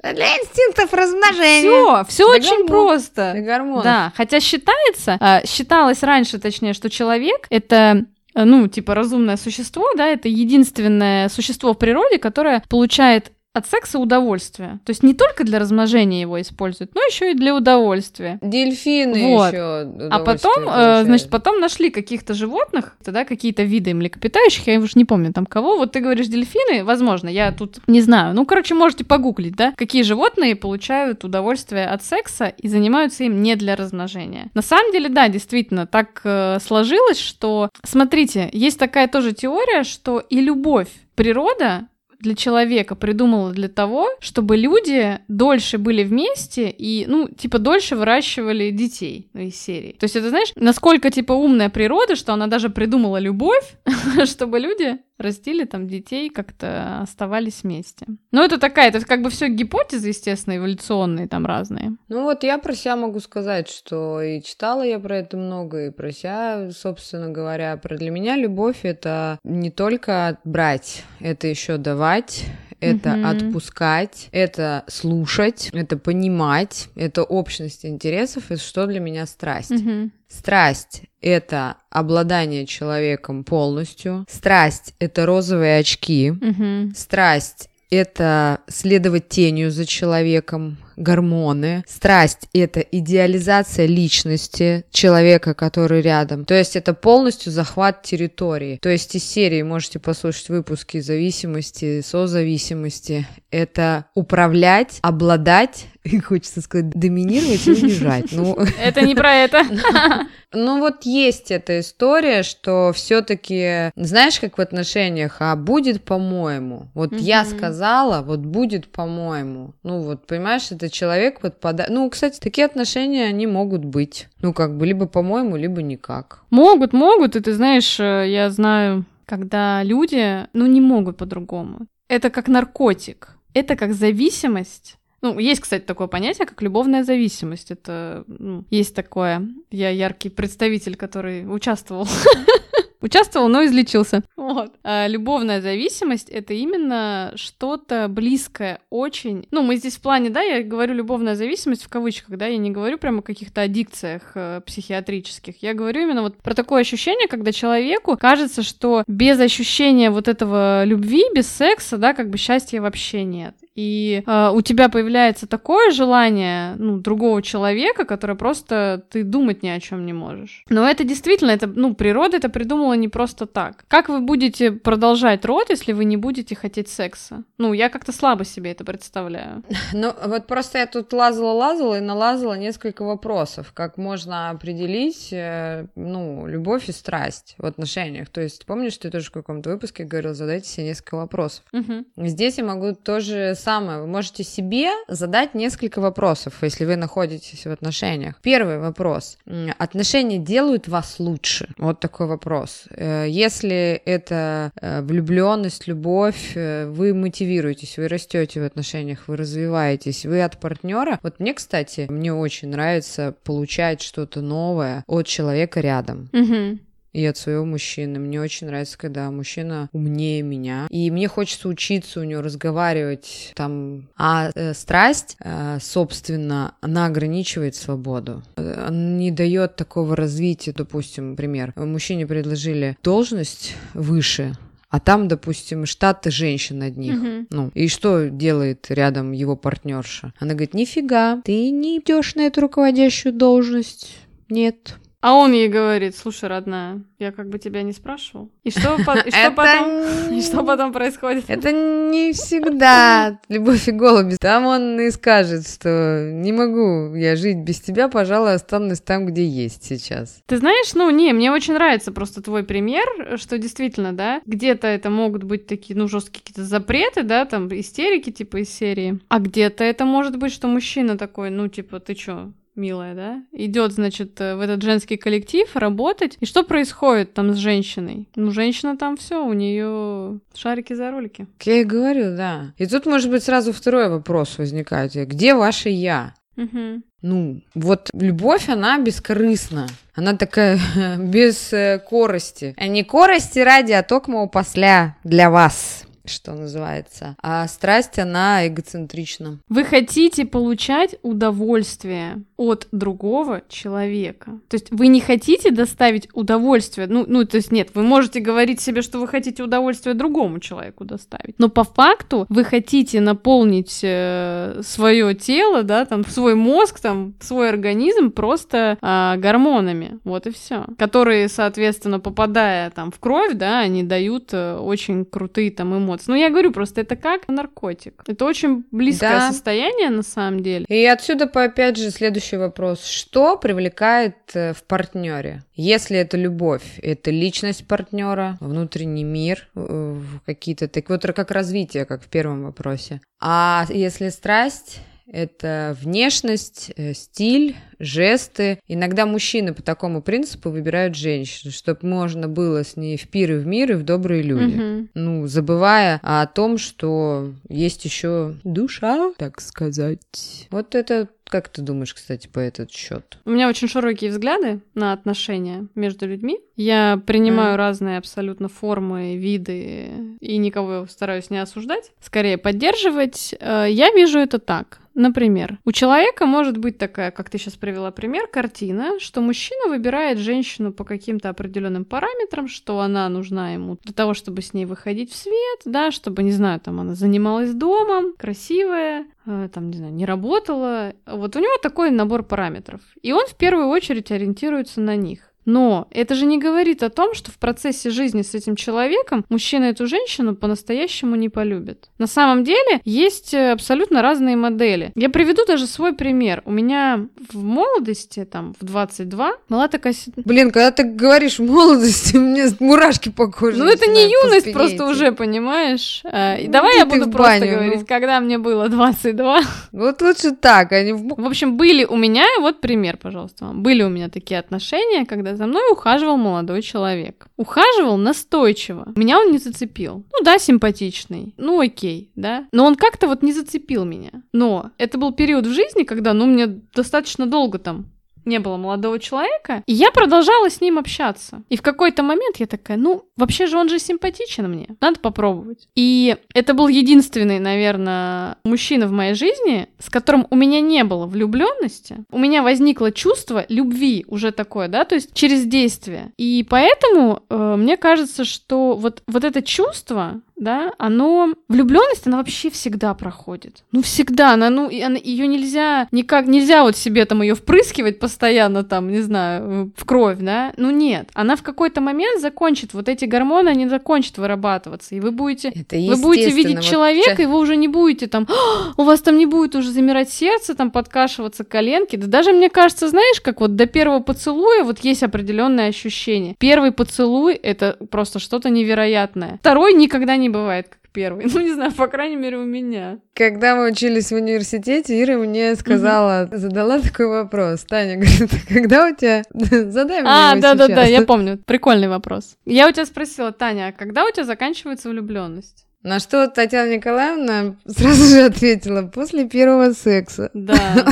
Для 0.02 0.26
инстинктов 0.36 0.92
размножения. 0.92 2.04
Все, 2.04 2.04
все 2.08 2.30
очень 2.30 2.66
просто. 2.66 3.32
Для 3.32 3.40
гормонов. 3.40 3.84
Да, 3.84 4.12
хотя 4.14 4.38
считается, 4.38 5.16
а, 5.18 5.40
считалось 5.46 6.02
раньше, 6.02 6.38
точнее, 6.38 6.74
что 6.74 6.90
человек 6.90 7.46
это 7.48 8.04
ну, 8.34 8.68
типа 8.68 8.94
разумное 8.94 9.38
существо, 9.38 9.88
да, 9.96 10.08
это 10.08 10.28
единственное 10.28 11.28
существо 11.30 11.72
в 11.72 11.78
природе, 11.78 12.18
которое 12.18 12.62
получает 12.68 13.32
от 13.54 13.68
секса 13.68 14.00
удовольствие. 14.00 14.80
То 14.84 14.90
есть 14.90 15.04
не 15.04 15.14
только 15.14 15.44
для 15.44 15.60
размножения 15.60 16.20
его 16.20 16.40
используют, 16.40 16.92
но 16.94 17.00
еще 17.02 17.30
и 17.30 17.34
для 17.34 17.54
удовольствия. 17.54 18.38
Дельфины 18.42 19.28
вот. 19.28 19.52
еще. 19.52 20.08
А 20.10 20.18
потом, 20.18 20.68
э, 20.68 21.04
значит, 21.04 21.30
потом 21.30 21.60
нашли 21.60 21.90
каких-то 21.90 22.34
животных, 22.34 22.96
тогда 23.04 23.24
какие-то 23.24 23.62
виды 23.62 23.94
млекопитающих, 23.94 24.66
я 24.66 24.80
уж 24.80 24.96
не 24.96 25.04
помню 25.04 25.32
там 25.32 25.46
кого. 25.46 25.76
Вот 25.76 25.92
ты 25.92 26.00
говоришь 26.00 26.26
дельфины, 26.26 26.82
возможно, 26.82 27.28
я 27.28 27.52
тут 27.52 27.78
не 27.86 28.00
знаю. 28.00 28.34
Ну, 28.34 28.44
короче, 28.44 28.74
можете 28.74 29.04
погуглить, 29.04 29.54
да, 29.54 29.72
какие 29.76 30.02
животные 30.02 30.56
получают 30.56 31.22
удовольствие 31.22 31.86
от 31.86 32.04
секса 32.04 32.46
и 32.46 32.66
занимаются 32.66 33.22
им 33.22 33.40
не 33.40 33.54
для 33.54 33.76
размножения. 33.76 34.50
На 34.54 34.62
самом 34.62 34.90
деле, 34.90 35.08
да, 35.08 35.28
действительно, 35.28 35.86
так 35.86 36.20
э, 36.24 36.58
сложилось, 36.60 37.20
что, 37.20 37.70
смотрите, 37.84 38.50
есть 38.52 38.80
такая 38.80 39.06
тоже 39.06 39.32
теория, 39.32 39.84
что 39.84 40.18
и 40.18 40.40
любовь 40.40 40.88
природа 41.14 41.86
для 42.24 42.34
человека 42.34 42.94
придумала 42.96 43.52
для 43.52 43.68
того, 43.68 44.08
чтобы 44.18 44.56
люди 44.56 45.18
дольше 45.28 45.78
были 45.78 46.02
вместе 46.02 46.70
и, 46.70 47.04
ну, 47.06 47.28
типа, 47.28 47.58
дольше 47.58 47.96
выращивали 47.96 48.70
детей 48.70 49.28
из 49.34 49.56
серии. 49.56 49.92
То 49.92 50.04
есть 50.04 50.16
это, 50.16 50.30
знаешь, 50.30 50.52
насколько, 50.56 51.10
типа, 51.10 51.32
умная 51.32 51.68
природа, 51.68 52.16
что 52.16 52.32
она 52.32 52.46
даже 52.46 52.70
придумала 52.70 53.18
любовь, 53.18 53.76
чтобы 54.24 54.58
люди 54.58 54.98
растили 55.18 55.64
там 55.64 55.86
детей, 55.86 56.30
как-то 56.30 57.00
оставались 57.00 57.62
вместе. 57.62 58.06
Ну, 58.32 58.42
это 58.42 58.58
такая, 58.58 58.88
это 58.88 59.04
как 59.04 59.22
бы 59.22 59.30
все 59.30 59.48
гипотезы, 59.48 60.08
естественно, 60.08 60.56
эволюционные 60.56 61.28
там 61.28 61.46
разные. 61.46 61.96
Ну, 62.08 62.22
вот 62.24 62.42
я 62.42 62.58
про 62.58 62.74
себя 62.74 62.96
могу 62.96 63.20
сказать, 63.20 63.68
что 63.68 64.20
и 64.20 64.42
читала 64.42 64.82
я 64.82 64.98
про 64.98 65.18
это 65.18 65.36
много, 65.36 65.86
и 65.86 65.90
про 65.90 66.10
себя, 66.10 66.70
собственно 66.70 67.30
говоря, 67.30 67.76
про 67.76 67.96
для 67.96 68.10
меня 68.10 68.36
любовь 68.36 68.80
это 68.82 69.38
не 69.44 69.70
только 69.70 70.38
брать, 70.44 71.04
это 71.20 71.46
еще 71.46 71.76
давать, 71.76 72.44
это 72.90 73.10
mm-hmm. 73.10 73.46
отпускать, 73.46 74.28
это 74.32 74.84
слушать, 74.88 75.70
это 75.72 75.96
понимать, 75.96 76.88
это 76.94 77.22
общность 77.22 77.84
интересов, 77.84 78.50
и 78.50 78.56
что 78.56 78.86
для 78.86 79.00
меня 79.00 79.26
страсть. 79.26 79.70
Mm-hmm. 79.70 80.10
Страсть— 80.28 81.02
это 81.20 81.76
обладание 81.90 82.66
человеком 82.66 83.44
полностью. 83.44 84.26
Страсть— 84.28 84.94
это 84.98 85.26
розовые 85.26 85.78
очки. 85.78 86.30
Mm-hmm. 86.30 86.94
Страсть 86.96 87.68
это 87.90 88.60
следовать 88.66 89.28
тенью 89.28 89.70
за 89.70 89.86
человеком, 89.86 90.78
гормоны. 90.96 91.84
Страсть— 91.86 92.48
это 92.52 92.80
идеализация 92.80 93.86
личности 93.86 94.84
человека, 94.90 95.54
который 95.54 96.00
рядом. 96.00 96.44
То 96.44 96.54
есть 96.54 96.76
это 96.76 96.94
полностью 96.94 97.52
захват 97.52 98.02
территории. 98.02 98.78
То 98.80 98.88
есть 98.88 99.14
из 99.14 99.24
серии 99.24 99.62
можете 99.62 99.98
послушать 99.98 100.48
выпуски 100.48 101.00
зависимости, 101.00 102.00
созависимости. 102.02 103.26
Это 103.50 104.06
управлять, 104.14 104.98
обладать, 105.02 105.86
и 106.04 106.20
хочется 106.20 106.60
сказать, 106.60 106.90
доминировать 106.90 107.66
и 107.66 107.70
унижать. 107.70 108.32
Ну, 108.32 108.56
это 108.80 109.02
не 109.02 109.14
про 109.14 109.34
это. 109.34 109.62
Ну 110.56 110.78
вот 110.78 111.02
есть 111.02 111.50
эта 111.50 111.80
история, 111.80 112.44
что 112.44 112.92
все-таки, 112.94 113.90
знаешь, 113.96 114.38
как 114.38 114.56
в 114.56 114.60
отношениях, 114.60 115.38
а 115.40 115.56
будет 115.56 116.04
по-моему. 116.04 116.90
Вот 116.94 117.12
я 117.12 117.44
сказала, 117.44 118.22
вот 118.22 118.38
будет 118.38 118.92
по-моему. 118.92 119.74
Ну 119.82 119.98
вот, 120.02 120.28
понимаешь, 120.28 120.70
это 120.70 120.83
человек 120.88 121.40
подпадает. 121.40 121.90
Ну, 121.90 122.08
кстати, 122.10 122.40
такие 122.40 122.64
отношения, 122.64 123.24
они 123.24 123.46
могут 123.46 123.84
быть. 123.84 124.28
Ну, 124.42 124.52
как 124.52 124.76
бы 124.76 124.86
либо 124.86 125.06
по-моему, 125.06 125.56
либо 125.56 125.82
никак. 125.82 126.42
Могут, 126.50 126.92
могут. 126.92 127.36
И 127.36 127.40
ты 127.40 127.52
знаешь, 127.52 127.98
э, 128.00 128.26
я 128.28 128.50
знаю, 128.50 129.04
когда 129.26 129.82
люди, 129.82 130.46
ну, 130.52 130.66
не 130.66 130.80
могут 130.80 131.16
по-другому. 131.16 131.86
Это 132.08 132.30
как 132.30 132.48
наркотик. 132.48 133.36
Это 133.54 133.76
как 133.76 133.94
зависимость 133.94 134.98
ну, 135.24 135.38
есть, 135.38 135.62
кстати, 135.62 135.82
такое 135.82 136.06
понятие, 136.06 136.46
как 136.46 136.60
любовная 136.60 137.02
зависимость. 137.02 137.70
Это 137.70 138.24
ну, 138.26 138.66
есть 138.68 138.94
такое. 138.94 139.48
Я 139.70 139.88
яркий 139.88 140.28
представитель, 140.28 140.96
который 140.96 141.46
участвовал 141.46 142.06
Участвовал, 143.04 143.48
но 143.48 143.66
излечился. 143.66 144.22
Вот. 144.34 144.72
А 144.82 145.06
любовная 145.08 145.60
зависимость— 145.60 146.28
это 146.30 146.54
именно 146.54 147.32
что-то 147.36 148.08
близкое, 148.08 148.80
очень... 148.88 149.46
Ну, 149.50 149.62
мы 149.62 149.76
здесь 149.76 149.96
в 149.96 150.00
плане, 150.00 150.30
да, 150.30 150.40
я 150.40 150.62
говорю 150.62 150.94
любовная 150.94 151.34
зависимость 151.34 151.84
в 151.84 151.90
кавычках, 151.90 152.38
да, 152.38 152.46
я 152.46 152.56
не 152.56 152.70
говорю 152.70 152.96
прямо 152.96 153.18
о 153.18 153.22
каких-то 153.22 153.60
аддикциях 153.60 154.32
э, 154.34 154.62
психиатрических. 154.64 155.62
Я 155.62 155.74
говорю 155.74 156.00
именно 156.00 156.22
вот 156.22 156.38
про 156.38 156.54
такое 156.54 156.80
ощущение, 156.80 157.28
когда 157.28 157.52
человеку 157.52 158.16
кажется, 158.16 158.62
что 158.62 159.04
без 159.06 159.38
ощущения 159.38 160.10
вот 160.10 160.26
этого 160.26 160.84
любви, 160.84 161.24
без 161.34 161.46
секса, 161.46 161.98
да, 161.98 162.14
как 162.14 162.30
бы 162.30 162.38
счастья 162.38 162.80
вообще 162.80 163.24
нет 163.24 163.54
и 163.74 164.22
э, 164.24 164.50
у 164.54 164.60
тебя 164.62 164.88
появляется 164.88 165.46
такое 165.46 165.90
желание 165.90 166.74
ну, 166.76 166.98
другого 166.98 167.42
человека, 167.42 168.04
которое 168.04 168.34
просто 168.34 169.04
ты 169.10 169.24
думать 169.24 169.62
ни 169.62 169.68
о 169.68 169.80
чем 169.80 170.06
не 170.06 170.12
можешь. 170.12 170.64
Но 170.68 170.88
это 170.88 171.04
действительно, 171.04 171.50
это, 171.50 171.66
ну, 171.66 171.94
природа 171.94 172.36
это 172.36 172.48
придумала 172.48 172.94
не 172.94 173.08
просто 173.08 173.46
так. 173.46 173.84
Как 173.88 174.08
вы 174.08 174.20
будете 174.20 174.70
продолжать 174.70 175.44
род, 175.44 175.70
если 175.70 175.92
вы 175.92 176.04
не 176.04 176.16
будете 176.16 176.54
хотеть 176.54 176.88
секса? 176.88 177.42
Ну, 177.58 177.72
я 177.72 177.88
как-то 177.88 178.12
слабо 178.12 178.44
себе 178.44 178.72
это 178.72 178.84
представляю. 178.84 179.62
Ну, 179.92 180.12
вот 180.24 180.46
просто 180.46 180.78
я 180.78 180.86
тут 180.86 181.12
лазала-лазала 181.12 181.98
и 181.98 182.00
налазала 182.00 182.54
несколько 182.54 183.04
вопросов, 183.04 183.72
как 183.72 183.96
можно 183.96 184.50
определить, 184.50 185.32
э, 185.32 185.86
ну, 185.94 186.46
любовь 186.46 186.88
и 186.88 186.92
страсть 186.92 187.54
в 187.58 187.64
отношениях. 187.64 188.28
То 188.28 188.40
есть, 188.40 188.66
помнишь, 188.66 188.98
ты 188.98 189.10
тоже 189.10 189.26
в 189.26 189.30
каком-то 189.30 189.70
выпуске 189.70 190.04
говорил, 190.04 190.34
задайте 190.34 190.68
себе 190.68 190.86
несколько 190.86 191.16
вопросов. 191.16 191.64
Угу. 191.72 192.26
Здесь 192.26 192.58
я 192.58 192.64
могу 192.64 192.94
тоже 192.94 193.54
самое. 193.64 194.00
Вы 194.00 194.06
можете 194.06 194.44
себе 194.44 194.88
задать 195.08 195.54
несколько 195.54 196.00
вопросов, 196.00 196.54
если 196.62 196.84
вы 196.84 196.96
находитесь 196.96 197.66
в 197.66 197.70
отношениях. 197.70 198.34
Первый 198.42 198.78
вопрос. 198.78 199.38
Отношения 199.78 200.38
делают 200.38 200.88
вас 200.88 201.18
лучше? 201.18 201.68
Вот 201.78 202.00
такой 202.00 202.26
вопрос. 202.26 202.84
Э, 202.90 203.26
если 203.28 204.00
это 204.04 204.70
э, 204.80 205.02
влюбленность, 205.02 205.88
любовь, 205.88 206.52
э, 206.54 206.86
вы 206.86 207.14
мотивируетесь, 207.14 207.96
вы 207.98 208.08
растете 208.08 208.60
в 208.60 208.64
отношениях, 208.64 209.28
вы 209.28 209.36
развиваетесь, 209.36 210.26
вы 210.26 210.42
от 210.42 210.60
партнера. 210.60 211.18
Вот 211.22 211.40
мне, 211.40 211.54
кстати, 211.54 212.06
мне 212.10 212.32
очень 212.32 212.68
нравится 212.68 213.34
получать 213.44 214.02
что-то 214.02 214.40
новое 214.40 215.04
от 215.06 215.26
человека 215.26 215.80
рядом. 215.80 216.28
Угу. 216.32 216.78
И 217.14 217.24
от 217.24 217.38
своего 217.38 217.64
мужчины. 217.64 218.18
Мне 218.18 218.40
очень 218.40 218.66
нравится, 218.66 218.98
когда 218.98 219.30
мужчина 219.30 219.88
умнее 219.92 220.42
меня. 220.42 220.86
И 220.90 221.10
мне 221.10 221.28
хочется 221.28 221.68
учиться 221.68 222.20
у 222.20 222.24
него 222.24 222.42
разговаривать 222.42 223.52
там. 223.54 224.08
А 224.16 224.50
э, 224.54 224.74
страсть, 224.74 225.36
э, 225.40 225.78
собственно, 225.80 226.74
она 226.80 227.06
ограничивает 227.06 227.76
свободу. 227.76 228.42
Она 228.56 228.90
не 228.90 229.30
дает 229.30 229.76
такого 229.76 230.16
развития. 230.16 230.72
Допустим, 230.76 231.36
пример. 231.36 231.72
Мужчине 231.76 232.26
предложили 232.26 232.96
должность 233.02 233.76
выше, 233.94 234.54
а 234.90 235.00
там, 235.00 235.28
допустим, 235.28 235.86
штаты 235.86 236.30
женщин 236.30 236.82
одних. 236.82 237.16
Мгм. 237.16 237.46
Ну, 237.50 237.70
и 237.74 237.88
что 237.88 238.28
делает 238.28 238.86
рядом 238.90 239.32
его 239.32 239.56
партнерша? 239.56 240.32
Она 240.38 240.52
говорит, 240.52 240.74
нифига, 240.74 241.40
ты 241.44 241.70
не 241.70 241.98
идешь 241.98 242.34
на 242.34 242.42
эту 242.42 242.60
руководящую 242.60 243.32
должность. 243.32 244.16
Нет. 244.48 244.96
А 245.24 245.32
он 245.32 245.54
ей 245.54 245.68
говорит, 245.68 246.14
слушай, 246.14 246.50
родная, 246.50 247.02
я 247.18 247.32
как 247.32 247.48
бы 247.48 247.58
тебя 247.58 247.82
не 247.82 247.92
спрашивал. 247.92 248.50
И 248.62 248.68
что, 248.68 248.96
и 249.24 249.30
что 249.30 249.50
потом? 249.52 250.30
И 250.30 250.42
что 250.42 250.62
потом 250.62 250.92
происходит? 250.92 251.46
Это 251.48 251.72
не 251.72 252.34
всегда 252.34 253.40
любовь 253.48 253.88
и 253.88 253.92
голуби. 253.92 254.36
Там 254.38 254.66
он 254.66 255.00
и 255.00 255.10
скажет, 255.10 255.66
что 255.66 256.30
не 256.30 256.52
могу 256.52 257.14
я 257.14 257.36
жить 257.36 257.56
без 257.56 257.80
тебя, 257.80 258.08
пожалуй, 258.08 258.52
останусь 258.52 259.00
там, 259.00 259.24
где 259.24 259.46
есть 259.46 259.84
сейчас. 259.84 260.42
Ты 260.44 260.58
знаешь, 260.58 260.92
ну, 260.92 261.08
не, 261.08 261.32
мне 261.32 261.50
очень 261.50 261.72
нравится 261.72 262.12
просто 262.12 262.42
твой 262.42 262.62
пример, 262.62 263.38
что 263.38 263.56
действительно, 263.56 264.12
да, 264.12 264.42
где-то 264.44 264.86
это 264.86 265.08
могут 265.08 265.44
быть 265.44 265.66
такие, 265.66 265.98
ну, 265.98 266.06
жесткие 266.06 266.42
какие-то 266.42 266.64
запреты, 266.64 267.22
да, 267.22 267.46
там, 267.46 267.68
истерики 267.68 268.30
типа 268.30 268.58
из 268.58 268.68
серии, 268.68 269.20
а 269.28 269.38
где-то 269.38 269.84
это 269.84 270.04
может 270.04 270.36
быть, 270.36 270.52
что 270.52 270.68
мужчина 270.68 271.16
такой, 271.16 271.48
ну, 271.48 271.68
типа, 271.68 271.98
ты 271.98 272.14
чё, 272.14 272.52
милая, 272.76 273.14
да, 273.14 273.42
идет, 273.52 273.92
значит, 273.92 274.40
э, 274.40 274.56
в 274.56 274.60
этот 274.60 274.82
женский 274.82 275.16
коллектив 275.16 275.68
работать, 275.74 276.36
и 276.40 276.46
что 276.46 276.62
происходит 276.62 277.34
там 277.34 277.52
с 277.52 277.56
женщиной? 277.56 278.28
Ну, 278.36 278.50
женщина 278.50 278.96
там 278.96 279.16
все, 279.16 279.44
у 279.44 279.52
нее 279.52 280.40
шарики 280.54 280.92
за 280.92 281.10
ролики. 281.10 281.46
Я 281.62 281.80
и 281.80 281.84
говорю, 281.84 282.36
да. 282.36 282.72
И 282.78 282.86
тут, 282.86 283.06
может 283.06 283.30
быть, 283.30 283.42
сразу 283.42 283.72
второй 283.72 284.08
вопрос 284.08 284.58
возникает. 284.58 285.14
Где 285.14 285.54
ваше 285.54 285.88
«я»? 285.88 286.34
Мгм. 286.56 287.02
Ну, 287.22 287.62
вот 287.74 288.10
любовь, 288.12 288.68
она 288.68 288.98
бескорыстна. 288.98 289.88
Она 290.14 290.36
такая 290.36 290.78
без 291.18 291.72
э, 291.72 291.98
корости. 291.98 292.74
А 292.76 292.86
не 292.86 293.02
корости 293.02 293.58
ради, 293.58 293.92
а 293.92 294.02
токмо 294.02 294.42
опосля 294.42 295.16
для 295.24 295.50
вас, 295.50 296.04
что 296.26 296.54
называется. 296.54 297.36
А 297.42 297.66
страсть, 297.68 298.18
она 298.18 298.66
эгоцентрична. 298.66 299.58
Вы 299.68 299.84
хотите 299.84 300.44
получать 300.44 301.16
удовольствие 301.22 302.42
от 302.56 302.88
другого 302.92 303.62
человека. 303.68 304.58
То 304.68 304.74
есть 304.74 304.90
вы 304.90 305.08
не 305.08 305.20
хотите 305.20 305.70
доставить 305.70 306.28
удовольствие. 306.32 307.06
Ну, 307.06 307.24
ну, 307.26 307.44
то 307.44 307.56
есть 307.56 307.72
нет, 307.72 307.90
вы 307.94 308.02
можете 308.02 308.40
говорить 308.40 308.80
себе, 308.80 309.02
что 309.02 309.18
вы 309.18 309.28
хотите 309.28 309.62
удовольствие 309.62 310.14
другому 310.14 310.60
человеку 310.60 311.04
доставить. 311.04 311.58
Но 311.58 311.68
по 311.68 311.84
факту 311.84 312.46
вы 312.48 312.64
хотите 312.64 313.20
наполнить 313.20 313.90
свое 313.90 315.34
тело, 315.34 315.82
да, 315.82 316.04
там, 316.04 316.24
свой 316.24 316.54
мозг, 316.54 317.00
там, 317.00 317.34
свой 317.40 317.68
организм 317.68 318.30
просто 318.30 318.98
а, 319.00 319.36
гормонами. 319.36 320.18
Вот 320.24 320.46
и 320.46 320.50
все. 320.50 320.86
Которые, 320.98 321.48
соответственно, 321.48 322.20
попадая 322.20 322.90
там 322.90 323.10
в 323.10 323.18
кровь, 323.18 323.54
да, 323.54 323.80
они 323.80 324.02
дают 324.02 324.50
э, 324.52 324.76
очень 324.76 325.24
крутые 325.24 325.70
там 325.70 325.96
эмоции. 325.96 326.13
Ну, 326.26 326.34
я 326.34 326.50
говорю 326.50 326.72
просто, 326.72 327.00
это 327.00 327.16
как 327.16 327.48
наркотик. 327.48 328.22
Это 328.26 328.44
очень 328.44 328.84
близкое 328.90 329.30
Да. 329.38 329.50
состояние 329.52 330.10
на 330.10 330.22
самом 330.22 330.60
деле. 330.60 330.84
И 330.88 331.04
отсюда, 331.06 331.44
опять 331.44 331.96
же, 331.96 332.10
следующий 332.10 332.56
вопрос. 332.56 333.04
Что 333.04 333.56
привлекает 333.56 334.36
э, 334.54 334.72
в 334.72 334.82
партнере? 334.84 335.62
Если 335.74 336.16
это 336.16 336.36
любовь, 336.36 336.98
это 337.02 337.30
личность 337.30 337.86
партнера, 337.86 338.56
внутренний 338.60 339.24
мир, 339.24 339.68
э, 339.74 340.20
какие-то 340.46 340.88
так 340.88 341.08
вот 341.08 341.22
как 341.22 341.50
развитие, 341.50 342.04
как 342.04 342.22
в 342.22 342.28
первом 342.28 342.64
вопросе. 342.64 343.20
А 343.40 343.86
если 343.88 344.28
страсть, 344.30 345.00
это 345.26 345.96
внешность, 346.00 346.92
э, 346.96 347.14
стиль, 347.14 347.76
жесты. 347.98 348.78
Иногда 348.88 349.26
мужчины 349.26 349.72
по 349.72 349.82
такому 349.82 350.20
принципу 350.22 350.70
выбирают 350.70 351.16
женщину, 351.16 351.72
чтобы 351.72 352.00
можно 352.06 352.48
было 352.48 352.84
с 352.84 352.96
ней 352.96 353.16
в 353.16 353.28
пир 353.28 353.52
и 353.52 353.56
в 353.56 353.66
мир 353.66 353.92
и 353.92 353.94
в 353.94 354.02
добрые 354.02 354.42
люди. 354.42 354.74
Мгм. 354.74 355.08
Ну, 355.14 355.46
забывая 355.46 356.20
о 356.22 356.46
том, 356.46 356.76
что 356.78 357.52
есть 357.68 358.04
еще 358.04 358.56
душа, 358.64 359.32
так 359.38 359.60
сказать. 359.60 360.66
Вот 360.70 360.94
это, 360.94 361.28
как 361.44 361.68
ты 361.68 361.82
думаешь, 361.82 362.14
кстати, 362.14 362.48
по 362.48 362.58
этот 362.58 362.90
счет? 362.90 363.38
У 363.44 363.50
меня 363.50 363.68
очень 363.68 363.88
широкие 363.88 364.30
взгляды 364.30 364.80
на 364.94 365.12
отношения 365.12 365.86
между 365.94 366.26
людьми. 366.26 366.58
Я 366.76 367.20
принимаю 367.26 367.70
Мгм. 367.72 367.78
разные 367.78 368.18
абсолютно 368.18 368.68
формы, 368.68 369.36
виды 369.36 370.08
и 370.40 370.56
никого 370.58 371.06
стараюсь 371.08 371.50
не 371.50 371.58
осуждать, 371.58 372.12
скорее 372.20 372.58
поддерживать. 372.58 373.54
Э, 373.60 373.86
Я 373.88 374.10
вижу 374.12 374.38
это 374.38 374.58
так. 374.58 375.00
Например, 375.14 375.78
у 375.84 375.92
человека 375.92 376.44
может 376.44 376.76
быть 376.76 376.98
такая, 376.98 377.30
как 377.30 377.48
ты 377.48 377.58
сейчас 377.58 377.74
привела 377.74 378.10
пример, 378.10 378.48
картина, 378.48 379.20
что 379.20 379.40
мужчина 379.40 379.88
выбирает 379.88 380.38
женщину 380.38 380.92
по 380.92 381.04
каким-то 381.04 381.48
определенным 381.50 382.04
параметрам, 382.04 382.66
что 382.66 383.00
она 383.00 383.28
нужна 383.28 383.72
ему 383.72 383.96
для 384.02 384.12
того, 384.12 384.34
чтобы 384.34 384.62
с 384.62 384.74
ней 384.74 384.86
выходить 384.86 385.32
в 385.32 385.36
свет, 385.36 385.80
да, 385.84 386.10
чтобы, 386.10 386.42
не 386.42 386.52
знаю, 386.52 386.80
там 386.80 387.00
она 387.00 387.14
занималась 387.14 387.72
домом, 387.72 388.34
красивая, 388.36 389.26
э, 389.46 389.68
там, 389.72 389.90
не 389.90 389.96
знаю, 389.96 390.12
не 390.12 390.26
работала. 390.26 391.14
Вот 391.26 391.54
у 391.54 391.60
него 391.60 391.76
такой 391.80 392.10
набор 392.10 392.42
параметров. 392.42 393.00
И 393.22 393.32
он 393.32 393.46
в 393.46 393.54
первую 393.56 393.88
очередь 393.88 394.32
ориентируется 394.32 395.00
на 395.00 395.14
них. 395.14 395.53
Но 395.64 396.08
это 396.10 396.34
же 396.34 396.46
не 396.46 396.58
говорит 396.58 397.02
о 397.02 397.10
том, 397.10 397.34
что 397.34 397.50
в 397.50 397.58
процессе 397.58 398.10
жизни 398.10 398.42
с 398.42 398.54
этим 398.54 398.76
человеком 398.76 399.44
мужчина 399.48 399.84
эту 399.84 400.06
женщину 400.06 400.54
по-настоящему 400.54 401.36
не 401.36 401.48
полюбит. 401.48 402.08
На 402.18 402.26
самом 402.26 402.64
деле 402.64 403.00
есть 403.04 403.54
э, 403.54 403.72
абсолютно 403.72 404.22
разные 404.22 404.56
модели. 404.56 405.12
Я 405.14 405.30
приведу 405.30 405.64
даже 405.64 405.86
свой 405.86 406.14
пример. 406.14 406.62
У 406.64 406.70
меня 406.70 407.26
в 407.52 407.62
молодости, 407.62 408.44
там, 408.44 408.74
в 408.80 408.84
22, 408.84 409.52
была 409.68 409.88
такая... 409.88 410.14
Блин, 410.36 410.70
когда 410.70 410.90
ты 410.90 411.04
говоришь 411.04 411.58
молодость, 411.58 412.34
у 412.34 412.40
меня 412.40 412.68
мурашки 412.80 413.30
по 413.30 413.50
коже. 413.50 413.78
Ну, 413.78 413.86
это 413.86 414.06
не 414.10 414.30
юность, 414.30 414.72
просто 414.72 415.06
уже, 415.06 415.32
понимаешь? 415.32 416.22
И 416.24 416.66
Ну, 416.66 416.72
давай 416.72 416.98
я 416.98 417.06
буду 417.06 417.30
просто 417.30 417.60
баню, 417.60 417.74
говорить, 417.74 418.00
ну. 418.00 418.06
когда 418.06 418.40
мне 418.40 418.58
было 418.58 418.88
22. 418.88 419.60
Вот 419.92 420.22
лучше 420.22 420.52
так, 420.52 420.92
а 420.92 421.02
не 421.02 421.12
В 421.12 421.46
общем, 421.46 421.76
были 421.76 422.04
у 422.04 422.16
меня, 422.16 422.44
вот 422.60 422.80
пример, 422.80 423.16
пожалуйста, 423.16 423.66
вам. 423.66 423.82
Были 423.82 424.02
у 424.02 424.08
меня 424.08 424.28
такие 424.28 424.58
отношения, 424.58 425.24
когда 425.24 425.53
за 425.54 425.66
мной 425.66 425.82
ухаживал 425.92 426.36
молодой 426.36 426.82
человек. 426.82 427.46
Ухаживал 427.56 428.16
настойчиво. 428.16 429.12
Меня 429.16 429.38
он 429.38 429.52
не 429.52 429.58
зацепил. 429.58 430.24
Ну 430.32 430.44
да, 430.44 430.58
симпатичный. 430.58 431.54
Ну 431.56 431.80
окей, 431.80 432.30
да. 432.36 432.66
Но 432.72 432.84
он 432.86 432.94
как-то 432.94 433.26
вот 433.26 433.42
не 433.42 433.52
зацепил 433.52 434.04
меня. 434.04 434.30
Но 434.52 434.90
это 434.98 435.18
был 435.18 435.32
период 435.32 435.66
в 435.66 435.72
жизни, 435.72 436.04
когда, 436.04 436.32
ну, 436.32 436.46
мне 436.46 436.66
достаточно 436.66 437.46
долго 437.46 437.78
там 437.78 438.06
не 438.44 438.58
было 438.58 438.76
молодого 438.76 439.18
человека, 439.18 439.82
и 439.86 439.92
я 439.92 440.10
продолжала 440.10 440.70
с 440.70 440.80
ним 440.80 440.98
общаться. 440.98 441.62
И 441.68 441.76
в 441.76 441.82
какой-то 441.82 442.22
момент 442.22 442.56
я 442.58 442.66
такая, 442.66 442.96
ну, 442.96 443.24
вообще 443.36 443.66
же 443.66 443.78
он 443.78 443.88
же 443.88 443.98
симпатичен 443.98 444.70
мне, 444.70 444.88
надо 445.00 445.20
попробовать. 445.20 445.88
И 445.94 446.36
это 446.54 446.74
был 446.74 446.88
единственный, 446.88 447.58
наверное, 447.58 448.56
мужчина 448.64 449.06
в 449.06 449.12
моей 449.12 449.34
жизни, 449.34 449.88
с 449.98 450.10
которым 450.10 450.46
у 450.50 450.56
меня 450.56 450.80
не 450.80 451.04
было 451.04 451.26
влюбленности. 451.26 452.24
У 452.30 452.38
меня 452.38 452.62
возникло 452.62 453.12
чувство 453.12 453.64
любви 453.68 454.24
уже 454.28 454.52
такое, 454.52 454.88
да, 454.88 455.04
то 455.04 455.14
есть 455.14 455.32
через 455.34 455.64
действие. 455.64 456.32
И 456.36 456.66
поэтому 456.68 457.42
э, 457.48 457.76
мне 457.76 457.96
кажется, 457.96 458.44
что 458.44 458.94
вот, 458.94 459.22
вот 459.26 459.44
это 459.44 459.62
чувство, 459.62 460.40
да, 460.56 460.92
оно... 460.98 461.54
Влюбленность, 461.68 462.26
она 462.26 462.38
вообще 462.38 462.70
всегда 462.70 463.14
проходит. 463.14 463.84
Ну, 463.92 464.02
всегда. 464.02 464.52
Она, 464.52 464.70
ну, 464.70 464.88
ее 464.88 465.46
нельзя 465.46 466.08
никак... 466.12 466.46
Нельзя 466.46 466.82
вот 466.82 466.96
себе 466.96 467.24
там 467.24 467.42
ее 467.42 467.54
впрыскивать 467.54 468.18
постоянно 468.20 468.84
там, 468.84 469.10
не 469.10 469.20
знаю, 469.20 469.90
в 469.96 470.04
кровь, 470.04 470.38
да? 470.38 470.72
Ну, 470.76 470.90
нет. 470.90 471.28
Она 471.34 471.56
в 471.56 471.62
какой-то 471.62 472.00
момент 472.00 472.40
закончит, 472.40 472.94
вот 472.94 473.08
эти 473.08 473.24
гормоны, 473.24 473.68
они 473.68 473.88
закончат 473.88 474.38
вырабатываться, 474.38 475.14
и 475.14 475.20
вы 475.20 475.32
будете... 475.32 475.70
Это 475.70 475.96
Вы 475.96 476.16
будете 476.16 476.50
видеть 476.50 476.76
Вот 476.76 476.84
человека, 476.84 477.42
и 477.42 477.46
вы 477.46 477.58
уже 477.58 477.76
не 477.76 477.88
будете 477.88 478.26
там, 478.26 478.46
«А, 478.48 478.92
у 478.96 479.04
вас 479.04 479.20
там 479.22 479.36
не 479.36 479.46
будет 479.46 479.74
уже 479.74 479.90
замирать 479.90 480.30
сердце, 480.30 480.74
там 480.74 480.90
подкашиваться 480.90 481.64
коленки. 481.64 482.16
Да 482.16 482.26
даже 482.26 482.52
мне 482.52 482.70
кажется, 482.70 483.08
знаешь, 483.08 483.40
как 483.40 483.60
вот 483.60 483.76
до 483.76 483.86
первого 483.86 484.20
поцелуя 484.20 484.84
вот 484.84 485.00
есть 485.00 485.22
определенное 485.22 485.88
ощущение. 485.88 486.54
Первый 486.58 486.92
поцелуй 486.92 487.54
это 487.54 487.96
просто 488.10 488.38
что-то 488.38 488.70
невероятное. 488.70 489.58
Второй 489.60 489.94
никогда 489.94 490.36
не 490.36 490.43
бывает 490.48 490.88
как 490.88 490.98
первый. 491.12 491.46
Ну, 491.54 491.60
не 491.60 491.72
знаю, 491.72 491.92
по 491.92 492.06
крайней 492.08 492.36
мере, 492.36 492.58
у 492.58 492.64
меня. 492.64 493.18
Когда 493.34 493.76
мы 493.76 493.90
учились 493.90 494.30
в 494.30 494.34
университете, 494.34 495.22
Ира 495.22 495.36
мне 495.38 495.74
сказала, 495.76 496.48
задала 496.52 497.00
такой 497.00 497.28
вопрос. 497.28 497.84
Таня 497.84 498.16
говорит, 498.16 498.50
когда 498.68 499.08
у 499.08 499.14
тебя... 499.14 499.42
Задай 499.52 500.20
мне 500.20 500.30
А, 500.30 500.56
да-да-да, 500.56 501.06
сейчас». 501.06 501.08
я 501.08 501.22
помню. 501.22 501.58
Прикольный 501.64 502.08
вопрос. 502.08 502.56
Я 502.66 502.88
у 502.88 502.92
тебя 502.92 503.06
спросила, 503.06 503.52
Таня, 503.52 503.88
а 503.88 503.92
когда 503.92 504.24
у 504.24 504.30
тебя 504.30 504.44
заканчивается 504.44 505.08
влюбленность? 505.08 505.86
На 506.04 506.20
что 506.20 506.48
Татьяна 506.48 506.96
Николаевна 506.96 507.76
сразу 507.86 508.26
же 508.26 508.42
ответила, 508.42 509.04
после 509.04 509.48
первого 509.48 509.94
секса. 509.94 510.50
Да. 510.52 511.06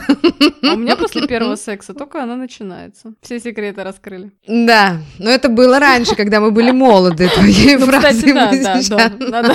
А 0.62 0.74
у 0.74 0.76
меня 0.76 0.96
после 0.96 1.26
первого 1.26 1.56
секса 1.56 1.94
только 1.94 2.22
она 2.22 2.36
начинается. 2.36 3.14
Все 3.22 3.40
секреты 3.40 3.82
раскрыли. 3.84 4.32
Да, 4.46 4.98
но 5.18 5.30
это 5.30 5.48
было 5.48 5.78
раньше, 5.78 6.14
когда 6.14 6.40
мы 6.40 6.50
были 6.50 6.72
молоды. 6.72 7.30
Твоей 7.30 7.78
Ну, 7.78 7.86
фразы 7.86 8.34
кстати, 8.34 8.88
да, 8.90 9.08
да, 9.18 9.42
да. 9.42 9.54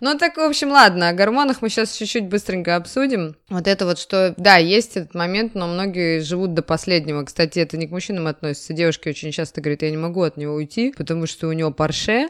Ну, 0.00 0.16
так, 0.16 0.36
в 0.36 0.40
общем, 0.40 0.70
ладно, 0.70 1.08
о 1.08 1.12
гормонах 1.12 1.60
мы 1.60 1.68
сейчас 1.68 1.96
чуть-чуть 1.96 2.28
быстренько 2.28 2.76
обсудим. 2.76 3.34
Вот 3.48 3.66
это 3.66 3.84
вот, 3.84 3.98
что, 3.98 4.32
да, 4.36 4.58
есть 4.58 4.96
этот 4.96 5.14
момент, 5.14 5.56
но 5.56 5.66
многие 5.66 6.20
живут 6.20 6.54
до 6.54 6.62
последнего. 6.62 7.24
Кстати, 7.24 7.58
это 7.58 7.76
не 7.76 7.88
к 7.88 7.90
мужчинам 7.90 8.28
относится. 8.28 8.72
Девушки 8.72 9.08
очень 9.08 9.32
часто 9.32 9.60
говорят, 9.60 9.82
я 9.82 9.90
не 9.90 9.96
могу 9.96 10.22
от 10.22 10.36
него 10.36 10.54
уйти, 10.54 10.94
потому 10.96 11.26
что 11.26 11.48
у 11.48 11.52
него 11.52 11.72
парше, 11.72 12.28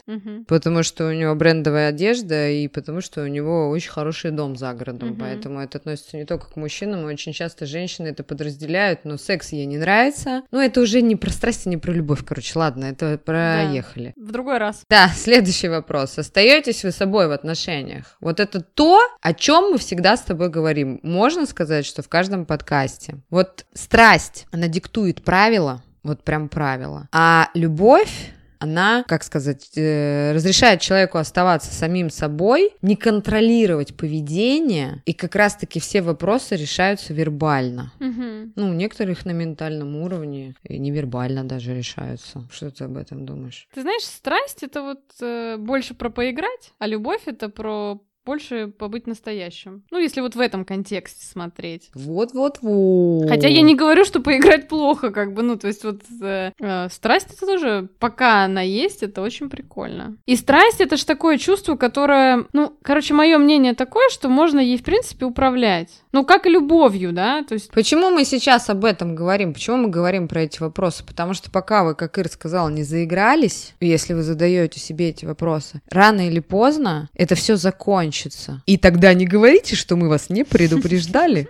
потому 0.48 0.82
что 0.82 1.06
у 1.06 1.12
него 1.12 1.34
брендовая 1.34 1.90
одежда 1.90 2.21
и 2.30 2.68
потому 2.68 3.00
что 3.00 3.22
у 3.22 3.26
него 3.26 3.68
очень 3.70 3.90
хороший 3.90 4.30
дом 4.30 4.56
за 4.56 4.72
городом. 4.72 5.10
Мгм. 5.10 5.18
Поэтому 5.18 5.60
это 5.60 5.78
относится 5.78 6.16
не 6.16 6.24
только 6.24 6.50
к 6.50 6.56
мужчинам, 6.56 7.08
и 7.08 7.12
очень 7.12 7.32
часто 7.32 7.66
женщины 7.66 8.08
это 8.08 8.22
подразделяют, 8.22 9.04
но 9.04 9.16
секс 9.16 9.52
ей 9.52 9.66
не 9.66 9.78
нравится. 9.78 10.42
Ну, 10.50 10.60
это 10.60 10.80
уже 10.80 11.00
не 11.02 11.16
про 11.16 11.30
страсть 11.30 11.66
не 11.66 11.76
про 11.76 11.92
любовь, 11.92 12.24
короче, 12.24 12.58
ладно, 12.58 12.86
это 12.86 13.18
проехали. 13.18 14.12
В 14.16 14.30
другой 14.30 14.58
раз. 14.58 14.82
Да, 14.88 15.08
следующий 15.16 15.68
вопрос. 15.68 16.18
Остаетесь 16.18 16.84
вы 16.84 16.90
собой 16.90 17.28
в 17.28 17.32
отношениях? 17.32 18.16
Вот 18.20 18.40
это 18.40 18.60
то, 18.60 19.00
о 19.20 19.34
чем 19.34 19.72
мы 19.72 19.78
всегда 19.78 20.16
с 20.16 20.22
тобой 20.22 20.48
говорим. 20.48 21.00
Можно 21.02 21.46
сказать, 21.46 21.86
что 21.86 22.02
в 22.02 22.08
каждом 22.08 22.46
подкасте. 22.46 23.16
Вот 23.30 23.64
страсть, 23.74 24.46
она 24.50 24.68
диктует 24.68 25.22
правила, 25.22 25.82
вот 26.02 26.22
прям 26.22 26.48
правила. 26.48 27.08
А 27.12 27.48
любовь 27.54 28.32
она, 28.62 29.04
как 29.08 29.24
сказать, 29.24 29.70
э, 29.76 30.32
разрешает 30.32 30.80
человеку 30.80 31.18
оставаться 31.18 31.72
самим 31.74 32.10
собой, 32.10 32.70
не 32.80 32.96
контролировать 32.96 33.96
поведение, 33.96 35.02
и 35.04 35.12
как 35.12 35.34
раз-таки 35.34 35.80
все 35.80 36.00
вопросы 36.00 36.54
решаются 36.56 37.12
вербально. 37.12 37.92
Мгм. 37.98 38.52
Ну, 38.54 38.68
у 38.70 38.72
некоторых 38.72 39.24
на 39.24 39.32
ментальном 39.32 39.96
уровне 39.96 40.54
и 40.62 40.78
невербально 40.78 41.44
даже 41.44 41.74
решаются. 41.74 42.48
Что 42.52 42.70
ты 42.70 42.84
об 42.84 42.96
этом 42.96 43.26
думаешь? 43.26 43.68
Ты 43.74 43.82
знаешь, 43.82 44.04
страсть 44.04 44.62
это 44.62 44.82
вот 44.82 45.02
э, 45.20 45.56
больше 45.58 45.94
про 45.94 46.10
поиграть, 46.10 46.72
а 46.78 46.86
любовь 46.86 47.22
это 47.26 47.48
про 47.48 48.00
больше 48.24 48.68
побыть 48.68 49.06
настоящим. 49.06 49.84
Ну, 49.90 49.98
если 49.98 50.20
вот 50.20 50.34
в 50.34 50.40
этом 50.40 50.64
контексте 50.64 51.24
смотреть. 51.24 51.90
Вот-вот-вот. 51.94 53.28
Хотя 53.28 53.48
я 53.48 53.62
не 53.62 53.74
говорю, 53.74 54.04
что 54.04 54.20
поиграть 54.20 54.68
плохо, 54.68 55.10
как 55.10 55.34
бы, 55.34 55.42
ну, 55.42 55.56
то 55.56 55.66
есть 55.66 55.84
вот 55.84 56.02
э, 56.20 56.52
э, 56.58 56.88
страсть 56.88 57.28
это 57.32 57.46
тоже, 57.46 57.88
пока 57.98 58.44
она 58.44 58.62
есть, 58.62 59.02
это 59.02 59.22
очень 59.22 59.50
прикольно. 59.50 60.16
И 60.26 60.36
страсть 60.36 60.80
это 60.80 60.96
же 60.96 61.06
такое 61.06 61.38
чувство, 61.38 61.76
которое, 61.76 62.46
ну, 62.52 62.76
короче, 62.82 63.14
мое 63.14 63.38
мнение 63.38 63.74
такое, 63.74 64.08
что 64.10 64.28
можно 64.28 64.60
ей, 64.60 64.78
в 64.78 64.84
принципе, 64.84 65.24
управлять. 65.26 66.01
Ну, 66.12 66.24
как 66.24 66.46
и 66.46 66.50
любовью, 66.50 67.12
да, 67.12 67.42
то 67.42 67.54
есть... 67.54 67.70
Почему 67.70 68.10
мы 68.10 68.24
сейчас 68.26 68.68
об 68.68 68.84
этом 68.84 69.14
говорим? 69.14 69.54
Почему 69.54 69.78
мы 69.78 69.88
говорим 69.88 70.28
про 70.28 70.42
эти 70.42 70.60
вопросы? 70.60 71.04
Потому 71.04 71.32
что 71.32 71.50
пока 71.50 71.84
вы, 71.84 71.94
как 71.94 72.18
Ира 72.18 72.28
сказала, 72.28 72.68
не 72.68 72.82
заигрались, 72.82 73.74
если 73.80 74.12
вы 74.12 74.22
задаете 74.22 74.78
себе 74.78 75.08
эти 75.08 75.24
вопросы, 75.24 75.80
рано 75.88 76.26
или 76.26 76.40
поздно 76.40 77.08
это 77.14 77.34
все 77.34 77.56
закончится. 77.56 78.62
И 78.66 78.76
тогда 78.76 79.14
не 79.14 79.26
говорите, 79.26 79.74
что 79.74 79.96
мы 79.96 80.10
вас 80.10 80.28
не 80.28 80.44
предупреждали. 80.44 81.48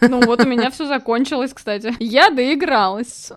Ну, 0.00 0.20
вот 0.20 0.44
у 0.44 0.48
меня 0.48 0.70
все 0.70 0.86
закончилось, 0.86 1.52
кстати. 1.52 1.92
Я 1.98 2.30
доигралась. 2.30 3.32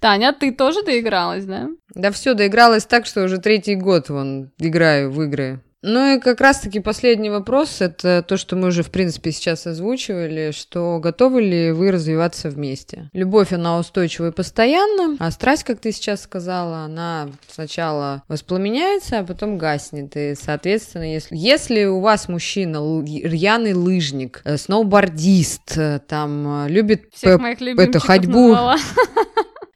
Таня, 0.00 0.32
ты 0.32 0.52
тоже 0.52 0.82
доигралась, 0.82 1.44
да? 1.44 1.68
Да 1.94 2.12
все, 2.12 2.34
доигралась 2.34 2.84
так, 2.84 3.06
что 3.06 3.24
уже 3.24 3.38
третий 3.38 3.74
год 3.74 4.10
вон 4.10 4.50
играю 4.58 5.10
в 5.10 5.22
игры. 5.22 5.60
Ну 5.82 6.16
и 6.16 6.18
как 6.18 6.40
раз-таки 6.40 6.80
последний 6.80 7.30
вопрос, 7.30 7.80
это 7.80 8.24
то, 8.26 8.36
что 8.36 8.56
мы 8.56 8.68
уже, 8.68 8.82
в 8.82 8.90
принципе, 8.90 9.30
сейчас 9.30 9.64
озвучивали, 9.64 10.50
что 10.50 10.98
готовы 10.98 11.40
ли 11.40 11.70
вы 11.70 11.92
развиваться 11.92 12.50
вместе? 12.50 13.08
Любовь, 13.12 13.52
она 13.52 13.78
устойчива 13.78 14.28
и 14.28 14.32
постоянна, 14.32 15.16
а 15.20 15.30
страсть, 15.30 15.62
как 15.62 15.78
ты 15.78 15.92
сейчас 15.92 16.22
сказала, 16.22 16.78
она 16.78 17.28
сначала 17.48 18.24
воспламеняется, 18.26 19.20
а 19.20 19.24
потом 19.24 19.56
гаснет. 19.56 20.16
И, 20.16 20.34
соответственно, 20.34 21.12
если, 21.12 21.36
если 21.36 21.84
у 21.84 22.00
вас 22.00 22.28
мужчина 22.28 22.78
рьяный 23.04 23.74
лыжник, 23.74 24.42
э, 24.44 24.56
сноубордист, 24.56 25.78
э, 25.78 26.00
там, 26.08 26.64
э, 26.64 26.68
любит 26.70 27.04
Всех 27.14 27.40
моих 27.40 27.60
любимчиков 27.60 28.02
ходьбу. 28.02 28.48
назвала. 28.48 28.76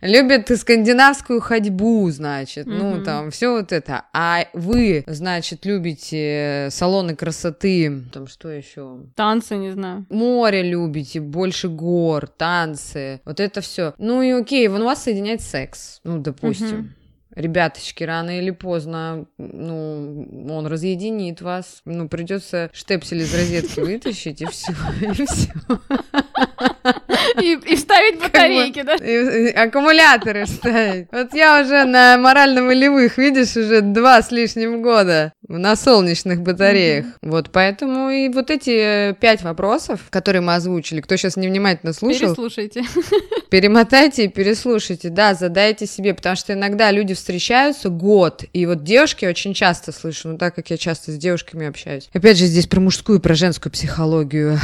Любит 0.02 0.48
скандинавскую 0.58 1.40
ходьбу, 1.40 2.10
значит, 2.10 2.66
ну 2.66 2.96
Мгм. 2.96 3.04
там 3.04 3.30
все 3.30 3.52
вот 3.52 3.70
это. 3.70 4.02
А 4.12 4.46
вы, 4.52 5.04
значит, 5.06 5.64
любите 5.64 6.68
салоны 6.72 7.14
красоты, 7.14 8.02
там 8.12 8.26
что 8.26 8.48
еще? 8.48 8.98
Танцы, 9.14 9.54
не 9.56 9.70
знаю. 9.70 10.04
Море 10.10 10.62
любите, 10.68 11.20
больше 11.20 11.68
гор, 11.68 12.26
танцы, 12.26 13.20
вот 13.24 13.38
это 13.38 13.60
все. 13.60 13.94
Ну 13.98 14.22
и 14.22 14.32
окей, 14.32 14.66
вон 14.66 14.82
вас 14.82 15.04
соединяет 15.04 15.40
секс, 15.40 16.00
ну 16.02 16.18
допустим. 16.18 16.78
Мгм. 16.78 16.94
Ребяточки, 17.34 18.04
рано 18.04 18.38
или 18.38 18.50
поздно, 18.50 19.24
ну, 19.38 20.28
он 20.50 20.66
разъединит 20.66 21.40
вас. 21.40 21.80
Ну, 21.86 22.06
придется 22.06 22.68
штепсель 22.74 23.22
из 23.22 23.32
розетки 23.34 23.80
вытащить, 23.80 24.42
и 24.42 24.46
все, 24.46 24.72
и 25.00 25.24
все. 25.24 25.50
И, 27.40 27.52
и 27.66 27.76
вставить 27.76 28.20
батарейки, 28.20 28.82
да? 28.82 28.94
И- 28.96 29.48
и 29.48 29.52
аккумуляторы 29.52 30.46
ставить. 30.46 31.06
Вот 31.12 31.34
я 31.34 31.60
уже 31.62 31.84
на 31.84 32.16
морально-волевых, 32.18 33.18
видишь, 33.18 33.56
уже 33.56 33.80
два 33.80 34.22
с 34.22 34.30
лишним 34.30 34.82
года 34.82 35.32
на 35.48 35.76
солнечных 35.76 36.40
батареях. 36.42 37.06
Вот 37.22 37.50
поэтому 37.52 38.10
и 38.10 38.28
вот 38.28 38.50
эти 38.50 39.10
э, 39.10 39.14
пять 39.14 39.42
вопросов, 39.42 40.00
которые 40.10 40.40
мы 40.42 40.54
озвучили, 40.54 41.00
кто 41.00 41.16
сейчас 41.16 41.36
невнимательно 41.36 41.92
слушал, 41.92 42.28
Переслушайте. 42.28 42.82
перемотайте 43.50 44.24
и 44.24 44.28
переслушайте, 44.28 45.08
да, 45.10 45.34
задайте 45.34 45.86
себе, 45.86 46.14
потому 46.14 46.36
что 46.36 46.52
иногда 46.52 46.90
люди 46.90 47.14
встречаются 47.14 47.88
год, 47.88 48.44
и 48.52 48.66
вот 48.66 48.82
девушки 48.84 49.24
очень 49.26 49.54
часто 49.54 49.92
слышу, 49.92 50.28
ну 50.28 50.38
так 50.38 50.54
как 50.54 50.70
я 50.70 50.76
часто 50.76 51.12
с 51.12 51.16
девушками 51.16 51.66
общаюсь. 51.66 52.08
Опять 52.12 52.38
же, 52.38 52.46
здесь 52.46 52.66
про 52.66 52.80
мужскую, 52.80 53.20
про 53.20 53.34
женскую 53.34 53.72
психологию. 53.72 54.58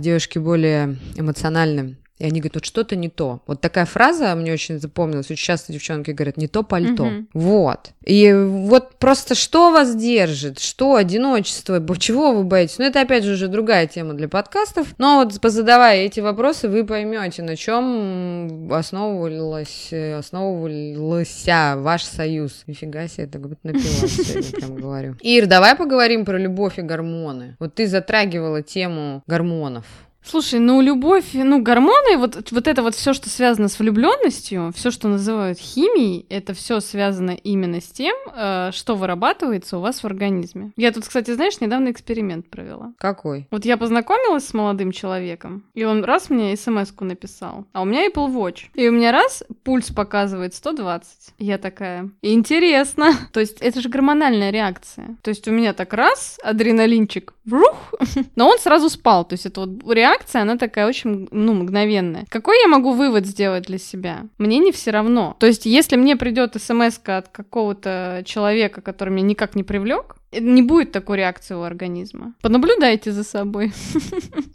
Девушки 0.00 0.38
более 0.38 0.96
эмоциональны. 1.16 1.95
И 2.18 2.24
они 2.24 2.40
говорят, 2.40 2.54
вот 2.54 2.64
что-то 2.64 2.96
не 2.96 3.10
то. 3.10 3.40
Вот 3.46 3.60
такая 3.60 3.84
фраза 3.84 4.34
мне 4.34 4.52
очень 4.52 4.80
запомнилась. 4.80 5.30
Очень 5.30 5.44
часто 5.44 5.72
девчонки 5.72 6.12
говорят, 6.12 6.38
не 6.38 6.48
то 6.48 6.62
пальто. 6.62 7.04
Мгм. 7.04 7.28
Вот. 7.34 7.90
И 8.04 8.32
вот 8.32 8.94
просто 8.98 9.34
что 9.34 9.70
вас 9.70 9.94
держит? 9.94 10.58
Что 10.58 10.94
одиночество? 10.94 11.84
Чего 11.98 12.32
вы 12.32 12.44
боитесь? 12.44 12.78
Ну, 12.78 12.84
это 12.86 13.02
опять 13.02 13.24
же 13.24 13.34
уже 13.34 13.48
другая 13.48 13.86
тема 13.86 14.14
для 14.14 14.28
подкастов. 14.28 14.94
Но 14.96 15.16
вот 15.16 15.38
позадавая 15.40 15.98
эти 15.98 16.20
вопросы, 16.20 16.68
вы 16.68 16.86
поймете, 16.86 17.42
на 17.42 17.54
чем 17.54 18.72
основывалась, 18.72 19.92
основывался 19.92 21.74
ваш 21.76 22.02
союз. 22.04 22.62
Нифига 22.66 23.08
себе, 23.08 23.26
так 23.26 23.42
будто 23.42 23.58
напилась 23.62 24.12
сегодня, 24.12 24.52
прям 24.52 24.76
говорю. 24.76 25.16
Ир, 25.20 25.46
давай 25.46 25.76
поговорим 25.76 26.24
про 26.24 26.38
любовь 26.38 26.78
и 26.78 26.82
гормоны. 26.82 27.56
Вот 27.58 27.74
ты 27.74 27.86
затрагивала 27.86 28.62
тему 28.62 29.22
гормонов. 29.26 29.84
Слушай, 30.28 30.58
ну 30.58 30.80
любовь, 30.80 31.26
ну 31.34 31.62
гормоны, 31.62 32.16
вот, 32.16 32.50
вот 32.50 32.66
это 32.66 32.82
вот 32.82 32.96
все, 32.96 33.12
что 33.12 33.28
связано 33.28 33.68
с 33.68 33.78
влюбленностью, 33.78 34.72
все, 34.74 34.90
что 34.90 35.06
называют 35.06 35.58
химией, 35.58 36.26
это 36.28 36.52
все 36.52 36.80
связано 36.80 37.30
именно 37.30 37.80
с 37.80 37.84
тем, 37.84 38.16
э, 38.34 38.70
что 38.72 38.96
вырабатывается 38.96 39.78
у 39.78 39.80
вас 39.80 40.02
в 40.02 40.04
организме. 40.04 40.72
Я 40.76 40.90
тут, 40.90 41.04
кстати, 41.04 41.32
знаешь, 41.32 41.60
недавно 41.60 41.92
эксперимент 41.92 42.50
провела. 42.50 42.92
Какой? 42.98 43.46
Вот 43.52 43.64
я 43.64 43.76
познакомилась 43.76 44.46
с 44.46 44.52
молодым 44.52 44.90
человеком, 44.90 45.64
и 45.74 45.84
он 45.84 46.02
раз 46.02 46.28
мне 46.28 46.56
смс-ку 46.56 47.04
написал, 47.04 47.64
а 47.72 47.82
у 47.82 47.84
меня 47.84 48.08
Apple 48.08 48.28
Watch. 48.34 48.64
И 48.74 48.88
у 48.88 48.92
меня 48.92 49.12
раз 49.12 49.44
пульс 49.62 49.90
показывает 49.92 50.54
120. 50.54 51.34
Я 51.38 51.58
такая, 51.58 52.10
интересно. 52.22 53.12
То 53.32 53.38
есть 53.38 53.60
это 53.60 53.80
же 53.80 53.88
гормональная 53.88 54.50
реакция. 54.50 55.16
То 55.22 55.28
есть 55.28 55.46
у 55.46 55.52
меня 55.52 55.72
так 55.72 55.92
раз, 55.92 56.40
адреналинчик, 56.42 57.32
врух, 57.44 57.94
но 58.34 58.48
он 58.48 58.58
сразу 58.58 58.90
спал. 58.90 59.24
То 59.24 59.34
есть 59.34 59.46
это 59.46 59.60
вот 59.60 59.82
реакция, 60.16 60.42
она 60.42 60.56
такая 60.56 60.86
очень, 60.86 61.28
ну, 61.30 61.54
мгновенная. 61.54 62.26
Какой 62.28 62.60
я 62.60 62.68
могу 62.68 62.92
вывод 62.92 63.26
сделать 63.26 63.64
для 63.64 63.78
себя? 63.78 64.26
Мне 64.38 64.58
не 64.58 64.72
все 64.72 64.90
равно. 64.90 65.36
То 65.38 65.46
есть 65.46 65.66
если 65.66 65.96
мне 65.96 66.16
придет 66.16 66.60
смс 66.60 66.98
от 67.04 67.28
какого-то 67.28 68.22
человека, 68.24 68.80
который 68.80 69.10
меня 69.10 69.28
никак 69.28 69.54
не 69.54 69.62
привлек, 69.62 70.16
не 70.32 70.62
будет 70.62 70.92
такой 70.92 71.18
реакции 71.18 71.54
у 71.54 71.62
организма. 71.62 72.34
Понаблюдайте 72.42 73.12
за 73.12 73.24
собой. 73.24 73.72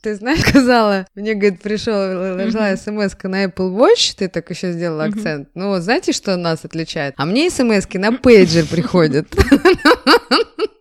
Ты 0.01 0.15
знаешь, 0.15 0.41
сказала, 0.47 1.07
мне, 1.15 1.33
говорит, 1.33 1.61
пришел, 1.61 1.93
лежала 1.93 2.75
смс 2.75 3.15
на 3.23 3.45
Apple 3.45 3.75
Watch, 3.75 4.15
ты 4.17 4.27
так 4.27 4.49
еще 4.49 4.73
сделала 4.73 5.05
акцент. 5.05 5.49
Ну, 5.55 5.69
вот 5.69 5.81
знаете, 5.81 6.11
что 6.11 6.35
нас 6.37 6.65
отличает? 6.65 7.13
А 7.17 7.25
мне 7.25 7.49
смс 7.49 7.87
на 7.93 8.11
пейджер 8.13 8.65
приходят. 8.65 9.27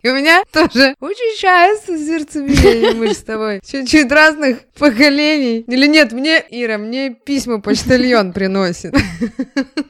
И 0.03 0.09
у 0.09 0.15
меня 0.15 0.43
тоже 0.51 0.95
очень 0.99 1.39
часто 1.39 1.95
сердцебиение, 1.97 2.93
мы 2.93 3.13
с 3.13 3.21
тобой. 3.21 3.61
Чуть-чуть 3.63 4.11
разных 4.11 4.63
поколений. 4.77 5.59
Или 5.67 5.85
нет, 5.85 6.11
мне, 6.11 6.43
Ира, 6.49 6.79
мне 6.79 7.13
письма 7.13 7.61
почтальон 7.61 8.33
приносит. 8.33 8.95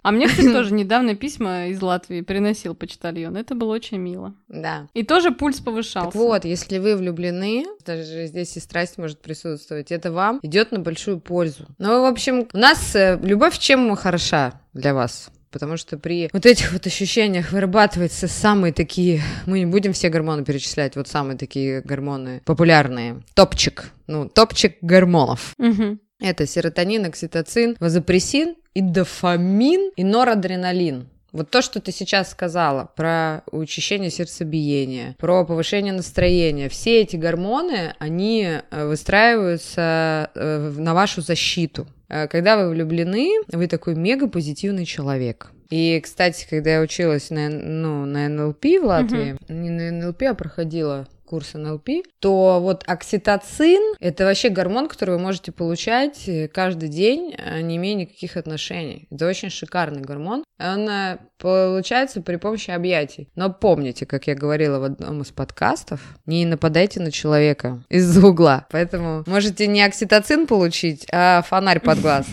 А 0.04 0.12
мне, 0.12 0.28
кстати, 0.28 0.52
тоже 0.52 0.74
недавно 0.74 1.16
письма 1.16 1.68
из 1.68 1.82
Латвии 1.82 2.22
приносил 2.22 2.76
почтальон. 2.76 3.38
Это 3.38 3.56
было 3.56 3.74
очень 3.74 4.00
мило. 4.00 4.36
Да. 4.50 4.90
И 4.94 5.04
тоже 5.04 5.32
пульс 5.32 5.60
повышался. 5.60 6.12
Так 6.12 6.16
вот, 6.16 6.46
если 6.46 6.78
вы 6.78 6.96
влюблены, 6.96 7.66
даже 7.86 8.26
здесь 8.28 8.56
и 8.58 8.60
страсть 8.60 8.98
может 8.98 9.22
присутствовать, 9.22 9.92
это 9.92 10.12
вам 10.12 10.40
идет 10.44 10.72
на 10.72 10.80
большую 10.80 11.20
пользу. 11.20 11.66
Ну, 11.78 12.02
в 12.02 12.06
общем, 12.06 12.48
у 12.52 12.58
нас 12.58 12.96
э, 12.96 13.20
любовь 13.22 13.58
чем 13.58 13.96
хороша 13.96 14.62
для 14.74 14.94
вас? 14.94 15.30
Потому 15.52 15.76
что 15.76 15.98
при 15.98 16.30
вот 16.32 16.46
этих 16.46 16.72
вот 16.72 16.88
ощущениях 16.88 17.52
вырабатываются 17.52 18.28
самые 18.28 18.72
такие, 18.72 19.22
мы 19.46 19.60
не 19.60 19.66
будем 19.66 19.92
все 19.92 20.10
гормоны 20.10 20.46
перечислять, 20.46 20.96
вот 20.96 21.10
самые 21.10 21.38
такие 21.38 21.82
гормоны 21.82 22.42
популярные. 22.46 23.22
Топчик, 23.34 23.92
ну, 24.08 24.30
топчик 24.30 24.78
гормонов. 24.82 25.54
Мгм. 25.58 26.00
Это 26.22 26.48
серотонин, 26.48 27.06
окситоцин, 27.06 27.76
вазопрессин 27.80 28.56
и 28.74 28.82
дофамин 28.82 29.92
и 29.96 30.04
норадреналин. 30.04 31.10
Вот 31.32 31.50
то, 31.50 31.62
что 31.62 31.80
ты 31.80 31.92
сейчас 31.92 32.32
сказала 32.32 32.90
про 32.96 33.44
учащение 33.52 34.10
сердцебиения, 34.10 35.16
про 35.18 35.46
повышение 35.46 35.94
настроения, 35.94 36.68
все 36.68 37.02
эти 37.02 37.16
гормоны, 37.16 37.96
они 38.00 38.48
э, 38.70 38.88
выстраиваются 38.88 40.30
э, 40.36 40.74
на 40.78 40.94
вашу 40.94 41.22
защиту. 41.22 41.88
Э, 42.10 42.28
Когда 42.28 42.58
вы 42.58 42.70
влюблены, 42.70 43.30
вы 43.52 43.68
такой 43.68 43.96
мега 43.96 44.28
позитивный 44.28 44.86
человек. 44.86 45.52
И, 45.70 46.02
кстати, 46.04 46.46
когда 46.50 46.72
я 46.72 46.82
училась 46.82 47.30
на, 47.30 47.48
ну, 47.48 48.06
на 48.06 48.28
НЛП 48.28 48.66
в 48.82 48.86
Латвии, 48.86 49.38
не 49.48 49.70
на 49.70 49.92
НЛП, 49.92 50.24
а 50.24 50.34
проходила 50.34 51.08
курс 51.32 51.54
НЛП, 51.54 51.90
то 52.20 52.60
вот 52.62 52.84
окситоцин– 52.86 53.96
это 54.02 54.26
вообще 54.26 54.50
гормон, 54.50 54.90
который 54.90 55.12
вы 55.12 55.20
можете 55.20 55.54
получать 55.54 56.28
э, 56.28 56.50
каждый 56.50 56.90
день, 56.90 57.34
э, 57.38 57.62
не 57.62 57.78
имея 57.78 57.96
никаких 57.96 58.36
отношений. 58.36 59.08
Это 59.10 59.28
очень 59.28 59.50
шикарный 59.50 60.02
гормон. 60.02 60.44
Он 60.60 60.90
э, 60.90 61.20
получается 61.38 62.22
при 62.22 62.36
помощи 62.36 62.70
объятий. 62.70 63.30
Но 63.36 63.50
помните, 63.50 64.06
как 64.06 64.28
я 64.28 64.36
говорила 64.36 64.80
в 64.80 64.84
одном 64.84 65.22
из 65.22 65.32
подкастов, 65.32 66.02
не 66.26 66.46
нападайте 66.46 67.00
на 67.00 67.12
человека 67.12 67.82
из-за 67.88 68.28
угла. 68.28 68.68
Поэтому 68.70 69.24
можете 69.26 69.68
не 69.68 69.82
окситоцин 69.84 70.48
получить, 70.48 71.08
а 71.14 71.44
фонарь 71.44 71.80
под 71.80 72.02
глаз. 72.02 72.28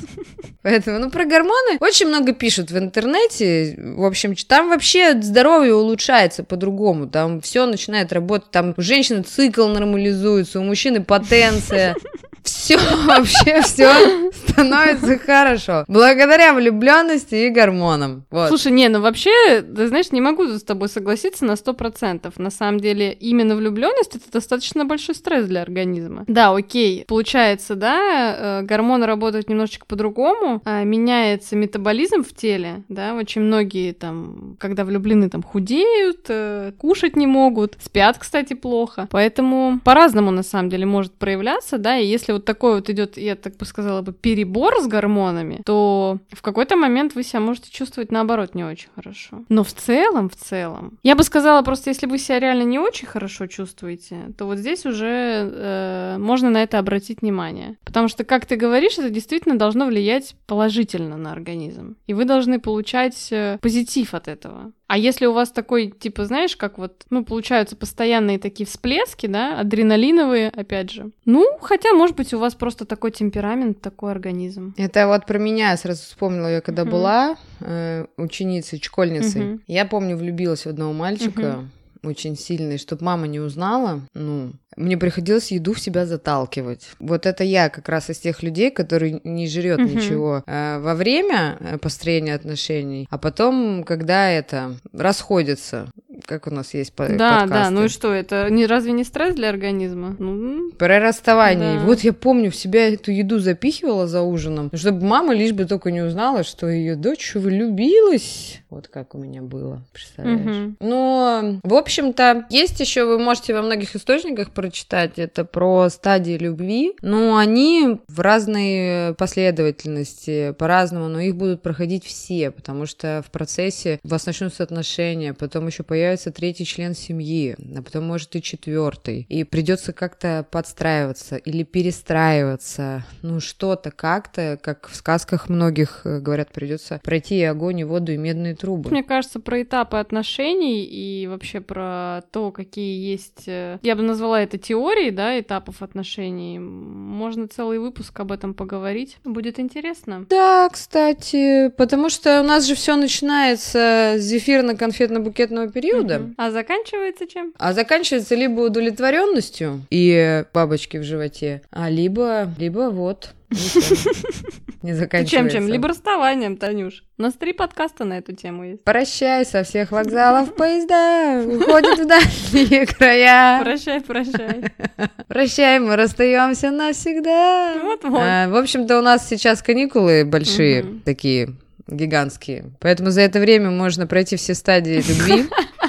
Поэтому, 0.68 0.98
ну, 0.98 1.10
про 1.10 1.24
гормоны 1.24 1.78
очень 1.80 2.08
много 2.08 2.34
пишут 2.34 2.70
в 2.70 2.76
интернете. 2.76 3.74
В 3.78 4.04
общем, 4.04 4.34
там 4.46 4.68
вообще 4.68 5.18
здоровье 5.18 5.74
улучшается 5.74 6.44
по-другому. 6.44 7.08
Там 7.08 7.40
все 7.40 7.64
начинает 7.64 8.12
работать. 8.12 8.50
Там 8.50 8.74
у 8.76 8.82
женщины 8.82 9.22
цикл 9.22 9.66
нормализуется, 9.66 10.60
у 10.60 10.64
мужчины 10.64 11.02
потенция. 11.02 11.96
Все, 12.48 12.78
вообще 13.04 13.60
все 13.60 14.30
становится 14.32 15.18
хорошо. 15.18 15.84
Благодаря 15.86 16.54
влюбленности 16.54 17.34
и 17.34 17.50
гормонам. 17.50 18.24
Вот. 18.30 18.48
Слушай, 18.48 18.72
не, 18.72 18.88
ну 18.88 19.00
вообще, 19.00 19.60
ты 19.60 19.88
знаешь, 19.88 20.12
не 20.12 20.20
могу 20.20 20.46
с 20.46 20.62
тобой 20.62 20.88
согласиться 20.88 21.44
на 21.44 21.56
сто 21.56 21.74
процентов. 21.74 22.38
На 22.38 22.50
самом 22.50 22.80
деле, 22.80 23.12
именно 23.12 23.54
влюбленность 23.54 24.16
это 24.16 24.24
достаточно 24.32 24.84
большой 24.84 25.14
стресс 25.14 25.46
для 25.46 25.62
организма. 25.62 26.24
Да, 26.26 26.54
окей, 26.54 27.04
получается, 27.06 27.74
да, 27.74 28.60
э, 28.60 28.62
гормоны 28.62 29.04
работают 29.06 29.50
немножечко 29.50 29.84
по-другому, 29.86 30.57
а, 30.64 30.84
меняется 30.84 31.56
метаболизм 31.56 32.22
в 32.22 32.34
теле, 32.34 32.82
да, 32.88 33.14
очень 33.14 33.42
многие 33.42 33.92
там, 33.92 34.56
когда 34.58 34.84
влюблены, 34.84 35.28
там 35.28 35.42
худеют, 35.42 36.26
э, 36.28 36.72
кушать 36.78 37.16
не 37.16 37.26
могут, 37.26 37.76
спят, 37.80 38.18
кстати, 38.18 38.54
плохо. 38.54 39.08
Поэтому 39.10 39.80
по-разному 39.84 40.30
на 40.30 40.42
самом 40.42 40.68
деле 40.70 40.86
может 40.86 41.12
проявляться, 41.12 41.78
да, 41.78 41.98
и 41.98 42.06
если 42.06 42.32
вот 42.32 42.44
такой 42.44 42.76
вот 42.76 42.90
идет, 42.90 43.16
я 43.16 43.36
так 43.36 43.56
бы 43.56 43.64
сказала 43.64 44.02
бы, 44.02 44.12
перебор 44.12 44.74
с 44.80 44.86
гормонами, 44.86 45.62
то 45.64 46.18
в 46.32 46.42
какой-то 46.42 46.76
момент 46.76 47.14
вы 47.14 47.22
себя 47.22 47.40
можете 47.40 47.70
чувствовать 47.70 48.12
наоборот 48.12 48.54
не 48.54 48.64
очень 48.64 48.88
хорошо. 48.94 49.44
Но 49.48 49.64
в 49.64 49.72
целом, 49.72 50.28
в 50.28 50.36
целом, 50.36 50.98
я 51.02 51.14
бы 51.14 51.22
сказала 51.22 51.62
просто, 51.62 51.90
если 51.90 52.06
вы 52.06 52.18
себя 52.18 52.40
реально 52.40 52.62
не 52.62 52.78
очень 52.78 53.06
хорошо 53.06 53.46
чувствуете, 53.46 54.32
то 54.36 54.46
вот 54.46 54.58
здесь 54.58 54.86
уже 54.86 55.06
э, 55.08 56.16
можно 56.18 56.50
на 56.50 56.62
это 56.62 56.78
обратить 56.78 57.22
внимание. 57.22 57.76
Потому 57.84 58.08
что, 58.08 58.24
как 58.24 58.46
ты 58.46 58.56
говоришь, 58.56 58.98
это 58.98 59.10
действительно 59.10 59.58
должно 59.58 59.86
влиять 59.86 60.34
положительно 60.48 61.18
на 61.18 61.30
организм. 61.32 61.96
И 62.06 62.14
вы 62.14 62.24
должны 62.24 62.58
получать 62.58 63.28
э, 63.30 63.58
позитив 63.60 64.14
от 64.14 64.28
этого. 64.28 64.72
А 64.86 64.96
если 64.96 65.26
у 65.26 65.34
вас 65.34 65.50
такой, 65.50 65.90
типа, 65.90 66.24
знаешь, 66.24 66.56
как 66.56 66.78
вот, 66.78 67.04
ну, 67.10 67.22
получаются 67.22 67.76
постоянные 67.76 68.38
такие 68.38 68.66
всплески, 68.66 69.26
да, 69.26 69.60
адреналиновые, 69.60 70.48
опять 70.48 70.90
же. 70.90 71.10
Ну, 71.26 71.46
хотя, 71.60 71.92
может 71.92 72.16
быть, 72.16 72.32
у 72.32 72.38
вас 72.38 72.54
просто 72.54 72.86
такой 72.86 73.10
темперамент, 73.10 73.82
такой 73.82 74.10
организм. 74.10 74.74
Это 74.78 75.06
вот 75.06 75.26
про 75.26 75.38
меня 75.38 75.76
сразу 75.76 76.02
вспомнила, 76.02 76.46
я 76.48 76.60
когда 76.62 76.84
Мгм. 76.84 76.90
была 76.90 77.36
э, 77.60 78.06
ученицей, 78.16 78.80
школьницей. 78.82 79.42
Мгм. 79.42 79.62
Я 79.66 79.84
помню, 79.84 80.16
влюбилась 80.16 80.64
в 80.64 80.68
одного 80.70 80.94
мальчика. 80.94 81.68
Очень 82.02 82.36
сильный, 82.36 82.78
чтобы 82.78 83.04
мама 83.04 83.26
не 83.26 83.40
узнала, 83.40 84.00
ну, 84.14 84.52
мне 84.76 84.96
приходилось 84.96 85.50
еду 85.50 85.72
в 85.72 85.80
себя 85.80 86.06
заталкивать. 86.06 86.90
Вот 87.00 87.26
это 87.26 87.42
я 87.42 87.68
как 87.68 87.88
раз 87.88 88.10
из 88.10 88.18
тех 88.18 88.42
людей, 88.44 88.70
которые 88.70 89.20
не 89.24 89.48
жрет 89.48 89.80
Мгм. 89.80 89.96
ничего 89.96 90.42
э, 90.46 90.78
во 90.78 90.94
время 90.94 91.56
э, 91.58 91.78
построения 91.78 92.34
отношений, 92.34 93.06
а 93.10 93.18
потом, 93.18 93.82
когда 93.82 94.30
это 94.30 94.76
расходятся, 94.92 95.90
как 96.28 96.46
у 96.46 96.50
нас 96.50 96.74
есть 96.74 96.92
по- 96.92 97.08
Да, 97.08 97.40
подкасты. 97.40 97.48
да, 97.48 97.70
ну 97.70 97.84
и 97.84 97.88
что, 97.88 98.12
это 98.12 98.50
не, 98.50 98.66
разве 98.66 98.92
не 98.92 99.02
стресс 99.04 99.34
для 99.34 99.48
организма? 99.48 100.14
Ну, 100.18 100.70
Про 100.78 101.00
расставание. 101.00 101.78
Да. 101.78 101.84
Вот 101.86 102.00
я 102.00 102.12
помню, 102.12 102.50
в 102.50 102.56
себя 102.56 102.92
эту 102.92 103.10
еду 103.10 103.38
запихивала 103.38 104.06
за 104.06 104.20
ужином, 104.20 104.70
чтобы 104.74 105.04
мама 105.06 105.34
лишь 105.34 105.52
бы 105.52 105.64
только 105.64 105.90
не 105.90 106.02
узнала, 106.02 106.44
что 106.44 106.68
ее 106.68 106.96
дочь 106.96 107.34
влюбилась. 107.34 108.60
Вот 108.68 108.88
как 108.88 109.14
у 109.14 109.18
меня 109.18 109.40
было, 109.40 109.82
представляешь? 109.92 110.40
Мгм. 110.40 110.76
Но, 110.80 111.60
в 111.62 111.74
общем-то, 111.74 112.44
есть 112.50 112.78
еще, 112.80 113.04
вы 113.06 113.18
можете 113.18 113.54
во 113.54 113.62
многих 113.62 113.96
источниках 113.96 114.50
прочитать, 114.50 115.12
это 115.18 115.46
про 115.46 115.88
стадии 115.88 116.36
любви, 116.36 116.92
но 117.00 117.38
они 117.38 117.98
в 118.08 118.20
разной 118.20 119.14
последовательности, 119.14 120.52
по-разному, 120.58 121.08
но 121.08 121.20
их 121.20 121.36
будут 121.36 121.62
проходить 121.62 122.04
все, 122.04 122.50
потому 122.50 122.86
что 122.86 123.22
в 123.26 123.30
процессе 123.30 123.98
у 124.04 124.08
вас 124.08 124.26
начнутся 124.26 124.62
отношения, 124.62 125.32
потом 125.34 125.66
еще 125.66 125.82
появится 126.18 126.32
третий 126.32 126.64
член 126.64 126.94
семьи, 126.94 127.56
а 127.76 127.82
потом 127.82 128.04
может 128.04 128.34
и 128.34 128.42
четвертый, 128.42 129.26
и 129.28 129.44
придется 129.44 129.92
как-то 129.92 130.46
подстраиваться 130.50 131.36
или 131.36 131.62
перестраиваться, 131.62 133.04
ну 133.22 133.40
что-то 133.40 133.90
как-то, 133.90 134.58
как 134.60 134.88
в 134.88 134.96
сказках 134.96 135.48
многих 135.48 136.02
э, 136.04 136.18
говорят, 136.18 136.52
придется 136.52 137.00
пройти 137.04 137.38
и 137.38 137.44
огонь, 137.44 137.80
и 137.80 137.84
воду, 137.84 138.12
и 138.12 138.16
медные 138.16 138.56
трубы. 138.56 138.90
Мне 138.90 139.04
кажется, 139.04 139.38
про 139.38 139.62
этапы 139.62 139.98
отношений 139.98 140.84
и 140.84 141.26
вообще 141.28 141.60
про 141.60 142.22
то, 142.32 142.50
какие 142.50 143.10
есть, 143.10 143.44
э, 143.46 143.78
я 143.82 143.94
бы 143.94 144.02
назвала 144.02 144.40
это 144.40 144.58
теорией, 144.58 145.10
да, 145.10 145.38
этапов 145.38 145.82
отношений. 145.82 146.58
Можно 146.58 147.46
целый 147.48 147.78
выпуск 147.78 148.18
об 148.18 148.32
этом 148.32 148.54
поговорить. 148.54 149.18
Будет 149.24 149.60
интересно. 149.60 150.26
Да, 150.28 150.68
кстати, 150.68 151.68
потому 151.76 152.10
что 152.10 152.40
у 152.40 152.44
нас 152.44 152.66
же 152.66 152.74
все 152.74 152.96
начинается 152.96 154.14
с 154.18 154.32
зефирно-конфетно-букетного 154.32 155.70
периода, 155.70 156.07
Мгм. 156.16 156.34
А 156.38 156.50
заканчивается 156.50 157.26
чем? 157.26 157.52
а 157.58 157.72
заканчивается 157.72 158.34
либо 158.34 158.60
удовлетворенностью 158.60 159.82
и 159.90 160.44
бабочки 160.54 160.96
в 160.96 161.02
животе, 161.02 161.62
а 161.70 161.90
либо, 161.90 162.48
либо 162.58 162.90
вот 162.90 163.30
ничем 163.50 163.82
не 164.82 164.92
заканчивается. 164.94 165.36
Чем-чем? 165.50 165.68
Либо 165.72 165.88
расставанием, 165.88 166.56
Танюш. 166.56 167.02
У 167.18 167.22
нас 167.22 167.34
три 167.34 167.52
подкаста 167.52 168.04
на 168.04 168.18
эту 168.18 168.32
тему 168.34 168.64
есть. 168.64 168.84
Прощай 168.84 169.44
со 169.44 169.62
всех 169.64 169.90
вокзалов 169.92 170.54
поезда, 170.56 171.42
уходят 171.46 171.98
в 171.98 172.06
дальние 172.06 172.86
края. 172.86 173.60
Прощай, 173.62 174.00
прощай. 174.00 174.64
Прощай, 175.28 175.78
мы 175.78 175.96
расстаемся 175.96 176.70
навсегда. 176.70 177.74
Вот-вот. 177.82 178.20
А, 178.22 178.48
в 178.48 178.56
общем-то, 178.56 178.98
у 178.98 179.02
нас 179.02 179.28
сейчас 179.28 179.62
каникулы 179.62 180.24
большие, 180.24 180.82
Мгм. 180.82 181.00
такие 181.00 181.50
гигантские. 181.86 182.64
Поэтому 182.80 183.10
за 183.10 183.22
это 183.22 183.40
время 183.40 183.70
можно 183.70 184.06
пройти 184.06 184.36
все 184.36 184.54
стадии 184.54 184.96
любви. 185.08 185.46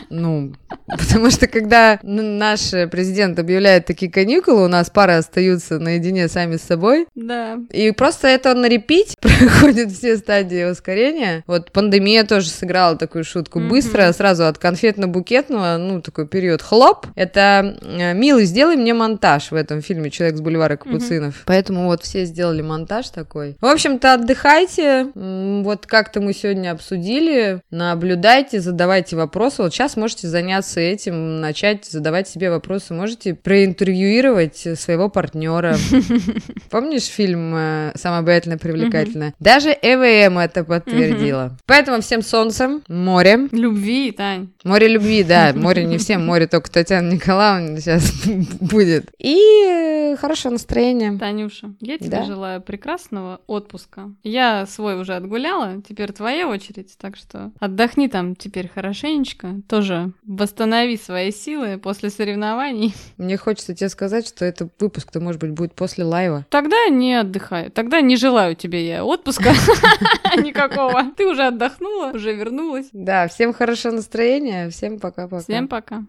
Ну, 0.10 0.54
потому 0.88 1.30
что 1.30 1.48
когда 1.48 2.00
наш 2.04 2.72
президент 2.92 3.40
объявляет 3.40 3.86
такие 3.86 4.12
каникулы, 4.12 4.66
у 4.66 4.68
нас 4.68 4.90
пары 4.90 5.14
остаются 5.14 5.80
наедине 5.80 6.28
сами 6.28 6.58
с 6.58 6.62
собой. 6.62 7.08
Да. 7.16 7.60
И 7.72 7.92
просто 7.92 8.28
это 8.28 8.54
на 8.56 8.68
репить 8.68 9.16
проходят 9.22 9.92
все 9.92 10.18
стадии 10.18 10.70
ускорения. 10.70 11.44
Вот 11.48 11.72
пандемия 11.72 12.24
тоже 12.24 12.50
сыграла 12.50 12.96
такую 12.98 13.24
шутку. 13.24 13.60
Мгм. 13.60 13.70
Быстро, 13.70 14.12
сразу 14.14 14.46
от 14.46 14.58
конфетно-букетного, 14.58 15.78
ну, 15.78 16.02
такой 16.02 16.28
период 16.28 16.62
хлоп. 16.62 17.08
Это 17.16 17.78
э, 17.82 18.14
«Милый, 18.14 18.46
сделай 18.46 18.76
мне 18.76 18.94
монтаж» 18.94 19.52
в 19.52 19.56
этом 19.56 19.82
фильме 19.82 20.10
«Человек 20.10 20.38
с 20.38 20.42
бульвара 20.42 20.78
Капуцинов». 20.78 21.44
Поэтому 21.46 21.86
вот 21.86 22.04
все 22.04 22.26
сделали 22.26 22.62
монтаж 22.62 23.10
такой. 23.10 23.58
В 23.62 23.66
общем-то, 23.66 24.14
отдыхайте. 24.14 25.08
Вот 25.16 25.86
как-то 25.86 26.22
мы 26.22 26.34
сегодня 26.34 26.72
обсудили. 26.72 27.62
Наблюдайте, 27.70 28.60
задавайте 28.60 29.16
вопросы. 29.16 29.62
Вот 29.62 29.74
сейчас 29.74 29.98
можете 30.00 30.28
заняться 30.28 30.80
этим, 30.80 31.40
начать 31.42 31.86
задавать 31.86 32.28
себе 32.28 32.50
вопросы. 32.50 32.94
Можете 32.94 33.36
проинтервьюировать 33.36 34.68
своего 34.80 35.10
партнера. 35.10 35.78
Помнишь 36.70 37.04
фильм 37.06 37.54
э, 37.56 37.92
«Самое 37.96 38.20
обаятельное 38.22 38.58
привлекательное»? 38.58 39.34
Даже 39.40 39.70
ЭВМ 39.70 40.38
это 40.38 40.64
подтвердила. 40.64 41.58
Поэтому 41.66 42.02
всем 42.02 42.22
солнцем, 42.22 42.82
море. 42.88 43.48
Любви, 43.52 44.12
Тань. 44.12 44.50
Море 44.64 44.88
любви, 44.88 45.24
да. 45.24 45.54
Море 45.56 45.86
не 45.86 45.98
всем, 45.98 46.26
море 46.26 46.48
только 46.48 46.72
Татьяна 46.72 47.12
Николаевна 47.14 47.80
сейчас 47.80 48.12
будет. 48.60 49.10
И 49.20 50.16
хорошее 50.20 50.54
настроение. 50.54 51.18
Танюша, 51.18 51.74
я 51.80 51.98
тебе 51.98 52.10
Да. 52.10 52.24
желаю 52.26 52.62
прекрасного 52.62 53.42
отпуска. 53.48 54.12
Я 54.24 54.66
свой 54.66 55.00
уже 55.00 55.16
отгуляла, 55.16 55.82
теперь 55.88 56.12
твоя 56.12 56.48
очередь, 56.48 56.96
так 56.98 57.16
что 57.16 57.52
отдохни 57.60 58.08
там 58.08 58.36
теперь 58.36 58.68
хорошенечко, 58.68 59.56
тоже 59.68 59.89
восстанови 60.24 60.98
свои 60.98 61.32
силы 61.32 61.78
после 61.78 62.10
соревнований. 62.10 62.94
Мне 63.18 63.38
хочется 63.38 63.76
тебе 63.76 63.90
сказать, 63.90 64.28
что 64.28 64.46
этот 64.46 64.72
выпуск-то, 64.80 65.20
может 65.20 65.42
быть, 65.42 65.52
будет 65.52 65.74
после 65.74 66.04
лайва. 66.04 66.46
Тогда 66.50 66.88
не 66.90 67.16
отдыхай, 67.16 67.70
тогда 67.70 68.02
не 68.02 68.16
желаю 68.16 68.56
тебе 68.56 68.88
я 68.88 69.04
отпуска 69.04 69.52
никакого. 70.38 71.12
Ты 71.18 71.28
уже 71.28 71.48
отдохнула, 71.48 72.12
уже 72.14 72.34
вернулась. 72.34 72.88
Да, 72.94 73.28
всем 73.28 73.54
хорошего 73.54 73.94
настроения, 73.94 74.70
всем 74.70 75.00
пока-пока. 75.00 75.44
Всем 75.44 75.68
пока. 75.68 76.04